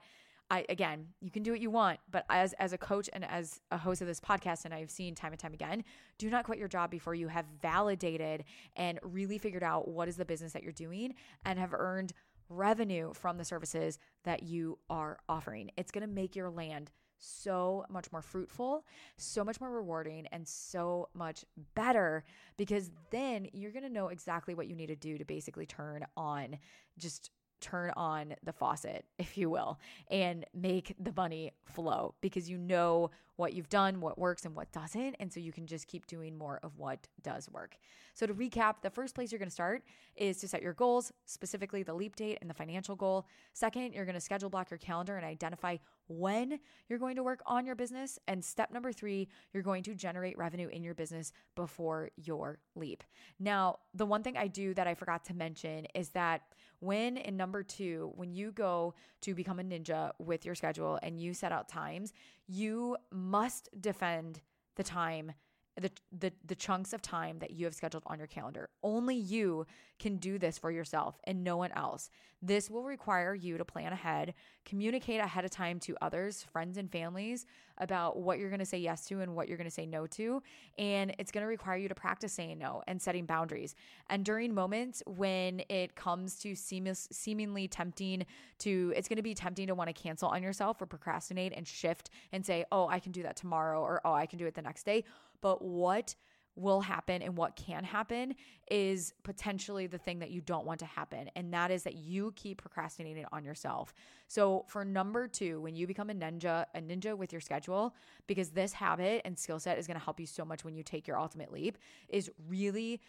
I 0.49 0.65
again, 0.69 1.07
you 1.21 1.31
can 1.31 1.41
do 1.41 1.51
what 1.51 1.61
you 1.61 1.71
want, 1.71 1.99
but 2.11 2.25
as 2.29 2.53
as 2.53 2.73
a 2.73 2.77
coach 2.77 3.09
and 3.13 3.25
as 3.25 3.59
a 3.71 3.77
host 3.77 4.01
of 4.01 4.07
this 4.07 4.19
podcast 4.19 4.65
and 4.65 4.73
I've 4.73 4.91
seen 4.91 5.15
time 5.15 5.31
and 5.31 5.39
time 5.39 5.53
again, 5.53 5.83
do 6.17 6.29
not 6.29 6.45
quit 6.45 6.59
your 6.59 6.67
job 6.67 6.91
before 6.91 7.15
you 7.15 7.27
have 7.27 7.45
validated 7.61 8.43
and 8.75 8.99
really 9.03 9.37
figured 9.37 9.63
out 9.63 9.87
what 9.87 10.07
is 10.07 10.17
the 10.17 10.25
business 10.25 10.53
that 10.53 10.63
you're 10.63 10.71
doing 10.71 11.15
and 11.45 11.57
have 11.59 11.73
earned 11.73 12.13
revenue 12.49 13.13
from 13.13 13.37
the 13.37 13.45
services 13.45 13.99
that 14.25 14.43
you 14.43 14.77
are 14.89 15.17
offering. 15.27 15.71
It's 15.77 15.91
going 15.91 16.07
to 16.07 16.13
make 16.13 16.35
your 16.35 16.49
land 16.49 16.91
so 17.23 17.85
much 17.89 18.11
more 18.11 18.21
fruitful, 18.21 18.85
so 19.17 19.43
much 19.43 19.61
more 19.61 19.71
rewarding, 19.71 20.27
and 20.31 20.47
so 20.47 21.09
much 21.13 21.45
better 21.75 22.23
because 22.57 22.91
then 23.11 23.47
you're 23.53 23.71
going 23.71 23.83
to 23.83 23.89
know 23.89 24.09
exactly 24.09 24.53
what 24.53 24.67
you 24.67 24.75
need 24.75 24.87
to 24.87 24.95
do 24.95 25.17
to 25.17 25.25
basically 25.25 25.65
turn 25.65 26.05
on 26.17 26.57
just 26.97 27.31
turn 27.63 27.91
on 27.95 28.35
the 28.43 28.53
faucet, 28.53 29.05
if 29.17 29.37
you 29.37 29.49
will, 29.49 29.79
and 30.11 30.45
make 30.53 30.95
the 30.99 31.13
money 31.15 31.51
flow 31.65 32.13
because 32.21 32.49
you 32.49 32.57
know 32.57 33.09
what 33.35 33.53
you've 33.53 33.69
done, 33.69 33.99
what 33.99 34.19
works, 34.19 34.45
and 34.45 34.55
what 34.55 34.71
doesn't. 34.71 35.15
And 35.19 35.31
so 35.31 35.39
you 35.39 35.51
can 35.51 35.65
just 35.65 35.87
keep 35.87 36.05
doing 36.05 36.37
more 36.37 36.59
of 36.61 36.77
what 36.77 37.07
does 37.23 37.49
work. 37.49 37.77
So, 38.13 38.27
to 38.27 38.33
recap, 38.33 38.75
the 38.81 38.91
first 38.91 39.15
place 39.15 39.31
you're 39.31 39.39
going 39.39 39.49
to 39.49 39.53
start 39.53 39.83
is 40.15 40.37
to 40.37 40.47
set 40.47 40.61
your 40.61 40.73
goals, 40.73 41.11
specifically 41.25 41.81
the 41.81 41.95
leap 41.95 42.15
date 42.15 42.37
and 42.41 42.49
the 42.49 42.53
financial 42.53 42.95
goal. 42.95 43.25
Second, 43.53 43.93
you're 43.93 44.05
going 44.05 44.13
to 44.13 44.21
schedule 44.21 44.49
block 44.49 44.69
your 44.69 44.77
calendar 44.77 45.17
and 45.17 45.25
identify 45.25 45.77
when 46.07 46.59
you're 46.89 46.99
going 46.99 47.15
to 47.15 47.23
work 47.23 47.41
on 47.47 47.65
your 47.65 47.75
business. 47.75 48.19
And 48.27 48.43
step 48.43 48.71
number 48.71 48.91
three, 48.91 49.29
you're 49.51 49.63
going 49.63 49.81
to 49.83 49.95
generate 49.95 50.37
revenue 50.37 50.67
in 50.67 50.83
your 50.83 50.93
business 50.93 51.33
before 51.55 52.11
your 52.17 52.59
leap. 52.75 53.03
Now, 53.39 53.79
the 53.95 54.05
one 54.05 54.21
thing 54.21 54.37
I 54.37 54.47
do 54.47 54.75
that 54.75 54.85
I 54.85 54.93
forgot 54.93 55.25
to 55.25 55.33
mention 55.33 55.87
is 55.95 56.09
that 56.09 56.41
when 56.83 57.15
in 57.17 57.37
number 57.37 57.63
two, 57.63 58.11
when 58.15 58.33
you 58.33 58.51
go 58.51 58.93
to 59.21 59.33
become 59.33 59.59
a 59.59 59.63
ninja 59.63 60.11
with 60.19 60.45
your 60.45 60.53
schedule 60.53 60.99
and 61.01 61.19
you 61.19 61.33
set 61.33 61.51
out 61.51 61.69
times, 61.69 62.13
you 62.47 62.97
must 63.11 63.69
defend 63.79 64.41
the 64.75 64.83
time 64.83 65.31
the, 65.79 65.91
the 66.17 66.31
the 66.45 66.55
chunks 66.55 66.93
of 66.93 67.01
time 67.01 67.39
that 67.39 67.51
you 67.51 67.65
have 67.65 67.73
scheduled 67.73 68.03
on 68.05 68.19
your 68.19 68.27
calendar. 68.27 68.69
Only 68.83 69.15
you 69.15 69.65
can 69.99 70.17
do 70.17 70.37
this 70.37 70.57
for 70.57 70.71
yourself 70.71 71.19
and 71.25 71.43
no 71.43 71.57
one 71.57 71.71
else. 71.71 72.09
This 72.41 72.69
will 72.69 72.83
require 72.83 73.33
you 73.33 73.57
to 73.57 73.63
plan 73.63 73.93
ahead, 73.93 74.33
communicate 74.65 75.21
ahead 75.21 75.45
of 75.45 75.51
time 75.51 75.79
to 75.81 75.95
others, 76.01 76.43
friends 76.51 76.77
and 76.77 76.91
families 76.91 77.45
about 77.77 78.17
what 78.17 78.37
you're 78.37 78.49
going 78.49 78.59
to 78.59 78.65
say 78.65 78.77
yes 78.77 79.05
to 79.05 79.21
and 79.21 79.33
what 79.33 79.47
you're 79.47 79.57
going 79.57 79.69
to 79.69 79.73
say 79.73 79.85
no 79.85 80.05
to, 80.07 80.43
and 80.77 81.15
it's 81.17 81.31
going 81.31 81.41
to 81.41 81.47
require 81.47 81.77
you 81.77 81.87
to 81.87 81.95
practice 81.95 82.33
saying 82.33 82.59
no 82.59 82.83
and 82.85 83.01
setting 83.01 83.25
boundaries. 83.25 83.75
And 84.09 84.25
during 84.25 84.53
moments 84.53 85.01
when 85.07 85.63
it 85.69 85.95
comes 85.95 86.35
to 86.39 86.53
seamless, 86.53 87.07
seemingly 87.11 87.67
tempting 87.67 88.25
to 88.59 88.93
it's 88.95 89.07
going 89.07 89.17
to 89.17 89.23
be 89.23 89.33
tempting 89.33 89.67
to 89.67 89.75
want 89.75 89.87
to 89.87 89.93
cancel 89.93 90.29
on 90.29 90.43
yourself 90.43 90.81
or 90.81 90.85
procrastinate 90.85 91.53
and 91.55 91.67
shift 91.67 92.09
and 92.31 92.45
say, 92.45 92.65
"Oh, 92.71 92.87
I 92.87 92.99
can 92.99 93.11
do 93.11 93.23
that 93.23 93.37
tomorrow," 93.37 93.81
or 93.81 94.01
"Oh, 94.05 94.13
I 94.13 94.25
can 94.25 94.37
do 94.37 94.45
it 94.45 94.53
the 94.53 94.61
next 94.61 94.83
day." 94.83 95.05
But 95.43 95.61
what 95.61 96.15
will 96.55 96.81
happen 96.81 97.21
and 97.21 97.35
what 97.35 97.55
can 97.55 97.83
happen 97.83 98.35
is 98.71 99.13
potentially 99.23 99.87
the 99.87 99.97
thing 99.97 100.19
that 100.19 100.31
you 100.31 100.39
don't 100.39 100.65
want 100.65 100.79
to 100.79 100.85
happen. 100.85 101.29
And 101.35 101.53
that 101.53 101.69
is 101.69 101.83
that 101.83 101.95
you 101.95 102.31
keep 102.35 102.61
procrastinating 102.61 103.25
on 103.33 103.43
yourself. 103.43 103.93
So 104.27 104.63
for 104.69 104.85
number 104.85 105.27
two, 105.27 105.59
when 105.61 105.75
you 105.75 105.85
become 105.85 106.09
a 106.09 106.13
ninja, 106.13 106.65
a 106.73 106.79
ninja 106.79 107.17
with 107.17 107.33
your 107.33 107.41
schedule, 107.41 107.93
because 108.27 108.51
this 108.51 108.71
habit 108.71 109.23
and 109.25 109.37
skill 109.37 109.59
set 109.59 109.77
is 109.77 109.87
going 109.87 109.99
to 109.99 110.03
help 110.03 110.19
you 110.19 110.27
so 110.27 110.45
much 110.45 110.63
when 110.63 110.75
you 110.75 110.83
take 110.83 111.07
your 111.07 111.19
ultimate 111.19 111.51
leap, 111.51 111.77
is 112.07 112.31
really 112.47 113.01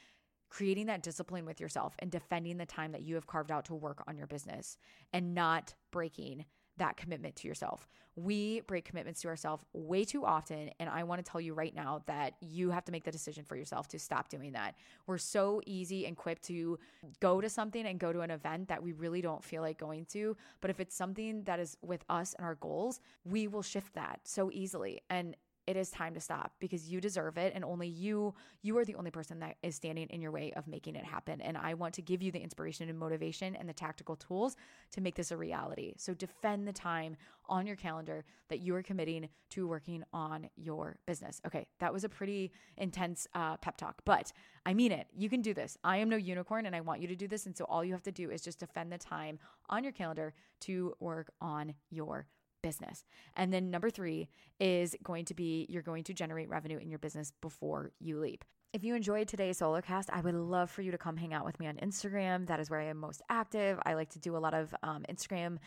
creating 0.49 0.87
that 0.87 1.03
discipline 1.03 1.44
with 1.44 1.61
yourself 1.61 1.94
and 1.99 2.11
defending 2.11 2.57
the 2.57 2.66
time 2.66 2.92
that 2.92 3.03
you 3.03 3.14
have 3.14 3.27
carved 3.27 3.51
out 3.53 3.66
to 3.66 3.75
work 3.75 4.03
on 4.09 4.16
your 4.16 4.27
business 4.27 4.79
and 5.12 5.35
not 5.35 5.75
breaking 5.90 6.44
that 6.79 6.97
commitment 6.97 7.37
to 7.37 7.49
yourself. 7.49 7.87
We 8.17 8.61
break 8.61 8.85
commitments 8.85 9.23
to 9.23 9.29
ourselves 9.29 9.65
way 9.73 10.05
too 10.05 10.25
often. 10.25 10.71
And 10.79 10.89
I 10.89 11.03
want 11.03 11.25
to 11.25 11.29
tell 11.29 11.41
you 11.41 11.53
right 11.53 11.75
now 11.75 12.03
that 12.07 12.35
you 12.41 12.71
have 12.71 12.85
to 12.85 12.93
make 12.93 13.03
the 13.03 13.11
decision 13.11 13.45
for 13.45 13.57
yourself 13.57 13.89
to 13.89 13.99
stop 13.99 14.29
doing 14.29 14.53
that. 14.53 14.77
We're 15.07 15.19
so 15.19 15.61
easy 15.67 16.07
and 16.07 16.17
quick 16.17 16.41
to 16.43 16.79
go 17.21 17.41
to 17.41 17.49
something 17.49 17.85
and 17.87 17.99
go 17.99 18.13
to 18.13 18.21
an 18.21 18.31
event 18.31 18.69
that 18.69 18.83
we 18.83 18.93
really 18.93 19.21
don't 19.21 19.43
feel 19.43 19.63
like 19.63 19.79
going 19.79 20.05
to. 20.07 20.37
But 20.61 20.71
if 20.71 20.79
it's 20.79 20.95
something 20.95 21.43
that 21.45 21.59
is 21.59 21.77
with 21.83 22.05
us 22.09 22.35
and 22.35 22.47
our 22.47 22.55
goals, 22.55 23.01
we 23.25 23.49
will 23.49 23.63
shift 23.63 23.95
that 23.95 24.21
so 24.23 24.49
easily. 24.53 25.01
And 25.11 25.37
it 25.66 25.77
is 25.77 25.90
time 25.90 26.14
to 26.14 26.20
stop 26.20 26.53
because 26.59 26.88
you 26.88 27.00
deserve 27.00 27.38
it 27.38 27.53
and 27.55 27.64
only 27.64 27.88
you 27.88 28.35
you 28.62 28.77
are 28.77 28.85
the 28.85 28.94
only 28.94 29.11
person 29.11 29.40
that 29.40 29.57
is 29.62 29.74
standing 29.74 30.09
in 30.09 30.20
your 30.20 30.31
way 30.31 30.53
of 30.57 30.66
making 30.66 30.94
it 30.94 31.05
happen 31.05 31.40
and 31.40 31.57
I 31.57 31.74
want 31.74 31.94
to 31.94 32.03
give 32.03 32.22
you 32.22 32.31
the 32.31 32.40
inspiration 32.40 32.88
and 32.88 32.98
motivation 32.98 33.57
and 33.57 33.68
the 33.68 33.72
tactical 33.72 34.16
tools 34.16 34.57
to 34.92 35.00
make 35.00 35.14
this 35.14 35.31
a 35.31 35.37
reality. 35.37 35.94
So 35.96 36.14
defend 36.14 36.66
the 36.66 36.72
time 36.72 37.16
on 37.48 37.66
your 37.66 37.77
calendar 37.77 38.24
that 38.48 38.61
you 38.61 38.74
are 38.74 38.83
committing 38.83 39.29
to 39.50 39.68
working 39.68 40.03
on 40.12 40.48
your 40.57 40.96
business. 41.07 41.40
Okay, 41.46 41.66
that 41.79 41.92
was 41.92 42.05
a 42.05 42.09
pretty 42.09 42.53
intense 42.77 43.27
uh, 43.35 43.57
pep 43.59 43.77
talk, 43.77 44.00
but 44.05 44.33
I 44.66 44.74
mean 44.74 44.92
it. 44.92 45.07
You 45.16 45.29
can 45.29 45.42
do 45.42 45.55
this. 45.55 45.77
I 45.85 45.98
am 45.98 46.09
no 46.09 46.16
unicorn 46.16 46.66
and 46.66 46.74
I 46.74 46.81
want 46.81 47.00
you 47.00 47.09
to 47.09 47.16
do 47.16 47.29
this 47.29 47.46
and 47.46 47.57
so 47.57 47.64
all 47.64 47.85
you 47.85 47.92
have 47.92 48.03
to 48.05 48.12
do 48.12 48.31
is 48.31 48.42
just 48.42 48.59
defend 48.59 48.92
the 48.92 48.98
time 48.98 49.38
on 49.68 49.85
your 49.85 49.92
calendar 49.92 50.35
to 50.61 50.94
work 51.00 51.31
on 51.40 51.74
your 51.90 52.27
business. 52.64 53.05
And 53.37 53.53
then 53.53 53.70
number 53.70 53.90
three 53.90 54.29
is 54.59 54.96
going 55.03 55.27
to 55.27 55.35
be 55.35 55.66
you're 55.68 55.83
going 55.83 56.03
to 56.05 56.14
generate 56.14 56.48
revenue 56.48 56.79
in 56.79 56.88
your 56.88 56.98
business 56.98 57.31
before 57.42 57.92
you 58.00 58.18
leap. 58.18 58.42
If 58.72 58.83
you 58.83 58.94
enjoyed 58.94 59.29
today's 59.29 59.59
solo 59.59 59.83
cast, 59.83 60.09
I 60.11 60.22
would 60.22 60.35
love 60.35 60.70
for 60.70 60.81
you 60.81 60.90
to 60.90 60.98
come 60.98 61.18
hang 61.18 61.35
out 61.35 61.44
with 61.44 61.61
me 61.61 61.66
on 61.66 61.77
Instagram. 61.77 62.46
That 62.46 62.61
is 62.61 62.70
where 62.70 62.81
I 62.81 62.87
am 62.87 62.96
most 62.96 63.20
active. 63.29 63.79
I 63.85 63.92
like 63.94 64.09
to 64.11 64.18
do 64.18 64.35
a 64.35 64.42
lot 64.46 64.55
of 64.55 64.74
um, 64.83 65.05
Instagram 65.11 65.59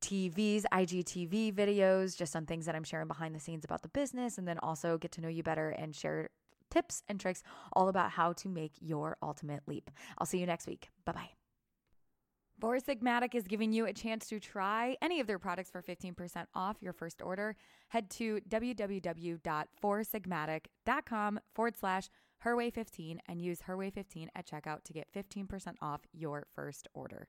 TVs, 0.00 0.64
IGTV 0.72 1.54
videos, 1.54 2.16
just 2.16 2.34
on 2.34 2.46
things 2.46 2.64
that 2.64 2.74
I'm 2.74 2.84
sharing 2.84 3.06
behind 3.06 3.34
the 3.34 3.40
scenes 3.40 3.66
about 3.66 3.82
the 3.82 3.88
business, 3.88 4.38
and 4.38 4.48
then 4.48 4.58
also 4.58 4.96
get 4.96 5.12
to 5.12 5.20
know 5.20 5.28
you 5.28 5.42
better 5.42 5.68
and 5.68 5.94
share 5.94 6.30
tips 6.70 7.02
and 7.06 7.20
tricks 7.20 7.42
all 7.74 7.88
about 7.88 8.10
how 8.12 8.32
to 8.32 8.48
make 8.48 8.72
your 8.80 9.18
ultimate 9.22 9.62
leap. 9.66 9.90
I'll 10.16 10.26
see 10.26 10.38
you 10.38 10.46
next 10.46 10.66
week. 10.66 10.88
Bye 11.04 11.12
bye. 11.12 11.39
Four 12.60 12.76
Sigmatic 12.76 13.34
is 13.34 13.46
giving 13.46 13.72
you 13.72 13.86
a 13.86 13.94
chance 13.94 14.28
to 14.28 14.38
try 14.38 14.98
any 15.00 15.18
of 15.20 15.26
their 15.26 15.38
products 15.38 15.70
for 15.70 15.80
15% 15.80 16.44
off 16.54 16.76
your 16.80 16.92
first 16.92 17.22
order. 17.22 17.56
Head 17.88 18.10
to 18.10 18.38
www.foursigmatic.com 18.50 21.40
forward 21.54 21.78
slash 21.78 22.10
herway15 22.44 23.18
and 23.28 23.40
use 23.40 23.60
herway15 23.66 24.28
at 24.34 24.46
checkout 24.46 24.84
to 24.84 24.92
get 24.92 25.08
15% 25.14 25.76
off 25.80 26.02
your 26.12 26.44
first 26.54 26.86
order. 26.92 27.28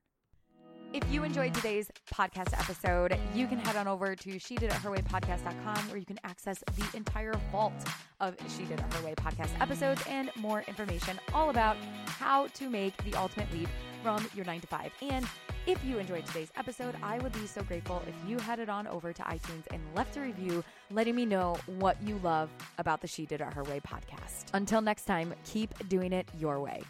If 0.92 1.10
you 1.10 1.24
enjoyed 1.24 1.54
today's 1.54 1.90
podcast 2.14 2.52
episode, 2.60 3.18
you 3.34 3.48
can 3.48 3.60
head 3.60 3.78
on 3.78 3.88
over 3.88 4.14
to 4.14 4.38
she 4.38 4.56
did 4.56 4.72
it 4.72 4.74
her 4.74 4.92
way 4.92 4.98
podcast.com 4.98 5.88
where 5.88 5.98
you 5.98 6.06
can 6.06 6.20
access 6.26 6.62
the 6.76 6.98
entire 6.98 7.36
vault 7.50 7.72
of 8.20 8.36
She 8.50 8.66
Did 8.66 8.82
It 8.82 8.94
Her 8.94 9.06
Way 9.06 9.16
podcast 9.16 9.52
episodes 9.62 10.04
and 10.10 10.30
more 10.36 10.66
information 10.68 11.18
all 11.34 11.50
about 11.50 11.78
how 12.06 12.48
to 12.48 12.70
make 12.70 13.02
the 13.06 13.16
ultimate 13.16 13.50
leap 13.54 13.70
from 14.02 14.28
your 14.36 14.46
nine 14.46 14.62
to 14.62 14.68
five. 14.68 14.92
And 15.02 15.26
if 15.68 15.84
you 15.84 16.00
enjoyed 16.00 16.26
today's 16.26 16.52
episode, 16.58 16.96
I 17.04 17.20
would 17.20 17.34
be 17.34 17.46
so 17.46 17.62
grateful 17.64 18.02
if 18.08 18.16
you 18.30 18.38
headed 18.40 18.70
on 18.70 18.88
over 18.88 19.14
to 19.14 19.22
iTunes 19.24 19.66
and 19.72 19.82
left 19.96 20.18
a 20.18 20.22
review 20.22 20.64
letting 20.90 21.16
me 21.16 21.26
know 21.26 21.58
what 21.66 22.02
you 22.02 22.20
love 22.24 22.50
about 22.78 23.02
the 23.02 23.08
She 23.08 23.26
Did 23.26 23.42
It 23.42 23.54
Her 23.54 23.64
Way 23.64 23.80
podcast. 23.80 24.46
Until 24.54 24.82
next 24.82 25.06
time, 25.06 25.34
keep 25.46 25.88
doing 25.88 26.14
it 26.14 26.28
your 26.38 26.60
way. 26.60 26.82